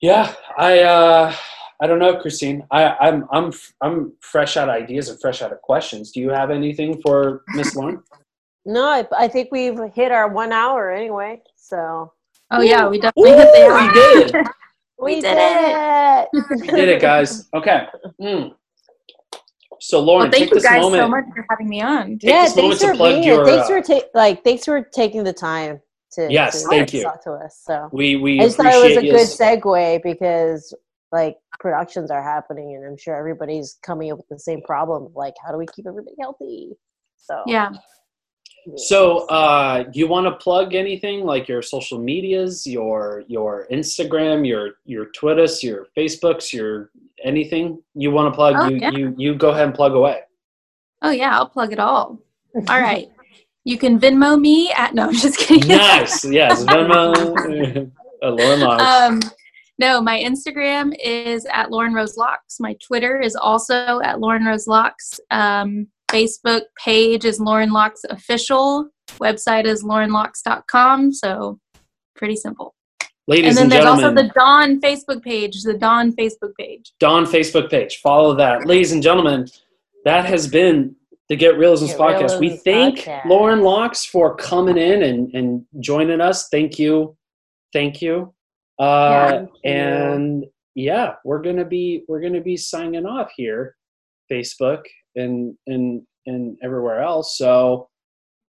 [0.00, 1.34] yeah, I uh,
[1.80, 2.64] I don't know, Christine.
[2.70, 6.10] I, I'm I'm I'm fresh out of ideas and fresh out of questions.
[6.12, 8.02] Do you have anything for Miss Lauren?
[8.64, 11.42] No, I, I think we've hit our one hour anyway.
[11.56, 12.12] So
[12.50, 13.92] oh yeah we definitely Woo, hit the we hour.
[13.92, 14.34] did
[15.02, 15.14] it.
[15.14, 16.28] We did it.
[16.60, 17.48] We did it, guys.
[17.54, 17.86] Okay.
[18.20, 18.54] Mm.
[19.80, 21.02] So, Lauren, well thank take you this guys moment.
[21.02, 23.24] so much for having me on Take yeah, this moment thanks to for plug being
[23.24, 23.56] your, here.
[23.64, 25.80] Thanks uh, for ta- like thanks for taking the time
[26.12, 27.02] to Yes, to thank you.
[27.02, 27.60] talk to us.
[27.64, 30.72] So We we I just thought it was a appreciate good segue because
[31.10, 35.08] like productions are happening, and I'm sure everybody's coming up with the same problem.
[35.14, 36.70] Like, how do we keep everybody healthy?
[37.16, 37.70] So Yeah.
[38.76, 44.74] So, uh, you want to plug anything like your social medias, your your Instagram, your
[44.84, 46.90] your Twitters, your Facebooks, your
[47.24, 48.54] anything you want to plug?
[48.58, 48.90] Oh, you yeah.
[48.90, 50.20] you you go ahead and plug away.
[51.02, 52.20] Oh yeah, I'll plug it all.
[52.68, 53.10] All right.
[53.64, 55.68] You can Venmo me at no, I'm just kidding.
[55.68, 56.24] nice.
[56.24, 57.90] Yes, Venmo.
[58.22, 58.82] uh, Lauren Locks.
[58.82, 59.20] um,
[59.78, 62.60] no, my Instagram is at Lauren Rose Locks.
[62.60, 65.18] My Twitter is also at Lauren Rose Locks.
[65.30, 68.88] Um, Facebook page is Lauren Locks Official.
[69.12, 71.12] Website is laurenlocks.com.
[71.12, 71.58] So
[72.14, 72.74] pretty simple.
[73.28, 76.92] Ladies and then and there's gentlemen, also the Dawn Facebook page, the Dawn Facebook page.
[77.00, 77.98] Dawn Facebook page.
[77.98, 78.66] Follow that.
[78.66, 79.46] Ladies and gentlemen,
[80.04, 80.94] that has been
[81.28, 82.40] the Get Realisms Get podcast.
[82.40, 83.24] We thank podcast.
[83.26, 86.48] Lauren Locks for coming in and, and joining us.
[86.48, 87.16] Thank you.
[87.72, 88.34] Thank you.
[88.78, 89.70] Uh, Thank you.
[89.70, 90.44] and
[90.74, 93.76] yeah, we're gonna be we're gonna be signing off here,
[94.30, 94.82] Facebook
[95.16, 97.36] and and and everywhere else.
[97.38, 97.88] So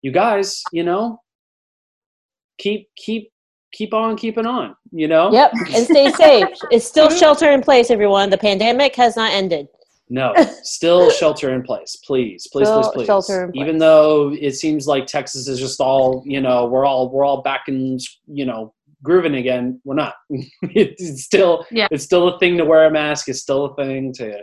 [0.01, 1.19] you guys, you know,
[2.57, 3.31] keep keep
[3.71, 5.31] keep on keeping on, you know?
[5.31, 6.47] Yep, and stay safe.
[6.71, 8.29] It's still shelter in place, everyone.
[8.29, 9.67] The pandemic has not ended.
[10.09, 10.33] No,
[10.63, 13.05] still shelter in place, please, please, Still please, please.
[13.05, 13.61] shelter in place.
[13.61, 17.43] Even though it seems like Texas is just all, you know, we're all we're all
[17.43, 19.79] back in, you know, grooving again.
[19.83, 20.15] We're not.
[20.63, 21.87] it's still, Yeah.
[21.91, 23.29] it's still a thing to wear a mask.
[23.29, 24.39] It's still a thing to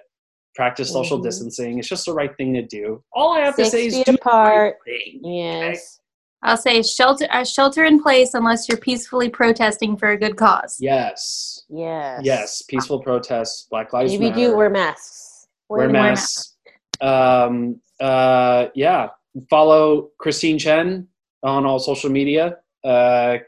[0.57, 1.23] practice social Mhm.
[1.25, 1.79] distancing.
[1.79, 3.03] It's just the right thing to do.
[3.13, 5.21] All I have to say is feet do the right thing.
[5.23, 6.01] Yes.
[6.43, 10.77] I'll say shelter uh, shelter in place unless you're peacefully protesting for a good cause.
[10.81, 12.21] Yes, Yes.
[12.25, 12.63] yes.
[12.63, 13.67] Peaceful protests.
[13.71, 14.41] Black Lives If you Matter.
[14.53, 15.49] do, wear masks.
[15.69, 16.55] wear Wear masks.
[17.01, 19.09] Um, uh, yeah.
[19.51, 21.09] Follow Christine Chen
[21.43, 22.59] on all social media.
[22.85, 23.39] Uh,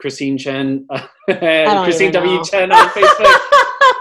[0.00, 0.86] Christine Chen,
[1.28, 2.36] don't Christine W.
[2.36, 2.42] know.
[2.44, 3.40] Chen on Facebook.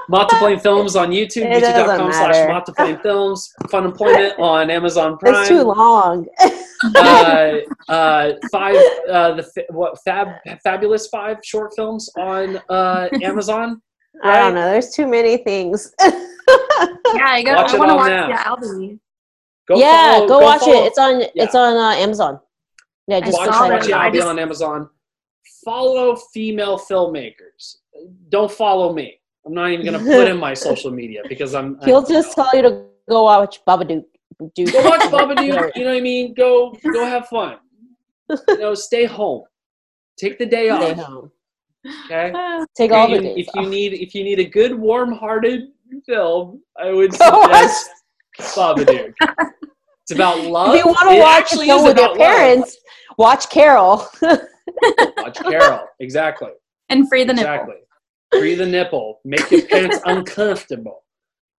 [0.10, 2.72] Mottaplane Films on YouTube, It youtube.com slash matter.
[2.72, 3.53] Mottaplane Films.
[3.70, 5.36] Fun Employment on Amazon Prime.
[5.39, 6.26] It's too long.
[6.95, 7.53] uh,
[7.89, 8.76] uh, five,
[9.10, 10.28] uh, the fa- what fab,
[10.64, 13.82] fabulous five short films on uh, Amazon.
[14.24, 14.70] I don't know.
[14.72, 15.93] There's too many things.
[15.99, 16.12] Yeah,
[17.26, 17.58] I got.
[17.58, 18.28] Watch I it want to on watch now.
[18.28, 18.99] the Albany.
[19.68, 20.86] Go yeah, follow- go, watch follow- it.
[20.88, 21.24] It's on.
[21.36, 22.39] It's on uh, Amazon.
[23.08, 23.93] Yeah, just watch, saw type watch it it.
[23.95, 24.89] I I'll be on Amazon.
[25.66, 27.78] Follow female filmmakers.
[28.30, 29.20] Don't follow me.
[29.47, 31.79] I'm not even gonna put in my social media because I'm.
[31.85, 34.03] He'll I, just tell you to go watch Babadook.
[34.55, 34.71] Dude.
[34.73, 35.71] go watch Babadook.
[35.75, 36.33] You know what I mean?
[36.33, 37.57] Go go have fun.
[38.29, 39.43] You know, stay home.
[40.19, 40.97] Take the day Stay off.
[40.97, 41.31] home.
[42.05, 42.33] Okay.
[42.77, 45.61] Take all the You- days if you need if you need a good warm-hearted
[46.05, 47.89] film, I would Go suggest
[48.39, 49.13] Babadook.
[50.03, 50.75] It's about love.
[50.75, 52.27] If you want to watch actually a film with your about love.
[52.27, 52.77] parents,
[53.17, 54.07] watch Carol.
[55.17, 55.87] Watch Carol.
[56.01, 56.49] Exactly.
[56.89, 57.53] and free the nipple.
[57.53, 57.75] exactly.
[58.32, 59.19] Free a nipple.
[59.25, 61.03] Make your pants uncomfortable.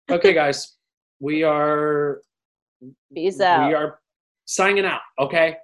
[0.10, 0.76] Okay, guys,
[1.20, 2.22] we are
[3.14, 3.68] Peace out.
[3.68, 4.00] we are
[4.46, 5.02] signing out.
[5.20, 5.58] Okay.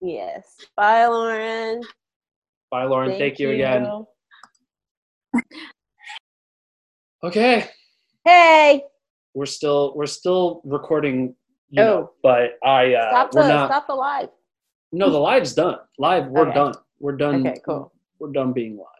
[0.00, 0.56] Yes.
[0.76, 1.82] Bye, Lauren.
[2.70, 3.18] Bye, Lauren.
[3.18, 3.86] Thank, you again.
[7.22, 7.68] Okay,
[8.24, 8.82] Hey,
[9.34, 11.34] we're still we're still recording.
[11.68, 11.86] You Oh.
[11.86, 13.68] know, but I uh, stop the not.
[13.70, 14.28] stop the live.
[14.92, 15.76] No, the live's done.
[15.98, 16.54] Live, we're Okay.
[16.54, 16.74] done.
[16.98, 17.46] We're done.
[17.46, 17.92] Okay, cool.
[18.18, 18.99] We're done being live.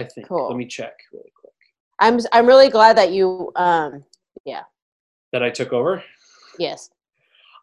[0.00, 0.28] I think.
[0.28, 0.48] Cool.
[0.48, 1.52] Let me check really quick.
[1.98, 4.04] I'm I'm really glad that you um
[4.44, 4.62] yeah.
[5.32, 6.02] That I took over.
[6.58, 6.90] yes.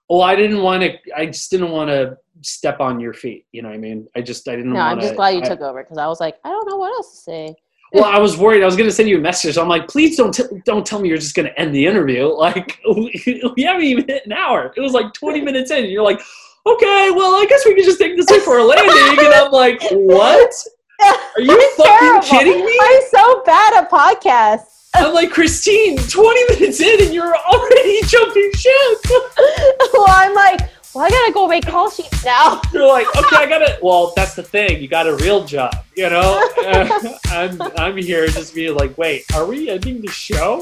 [0.10, 0.98] Well, I didn't want to.
[1.16, 3.46] I just didn't want to step on your feet.
[3.52, 4.08] You know what I mean?
[4.16, 4.72] I just I didn't.
[4.72, 6.78] No, want I'm just glad you took over because I was like, I don't know
[6.78, 7.56] what else to say.
[7.94, 8.64] Well, I was worried.
[8.64, 9.58] I was going to send you a message.
[9.58, 12.28] I'm like, please don't t- don't tell me you're just going to end the interview.
[12.38, 14.74] Like we, haven't even hit an hour.
[14.76, 15.84] It was like 20 minutes in.
[15.84, 16.20] And you're like,
[16.66, 19.26] okay, well, I guess we can just take this in for a landing.
[19.26, 20.54] And I'm like, what?
[21.00, 22.28] Are you fucking terrible.
[22.28, 22.80] kidding me?
[22.82, 24.90] I'm so bad at podcasts.
[24.94, 29.00] I'm like, Christine, 20 minutes in and you're already jumping ship.
[29.94, 30.62] well, I'm like,
[30.96, 32.60] well, I gotta go make call sheets now.
[32.74, 34.82] You're like, okay, I got to Well, that's the thing.
[34.82, 36.50] You got a real job, you know?
[37.26, 40.62] I'm, I'm here just being like, wait, are we ending the show?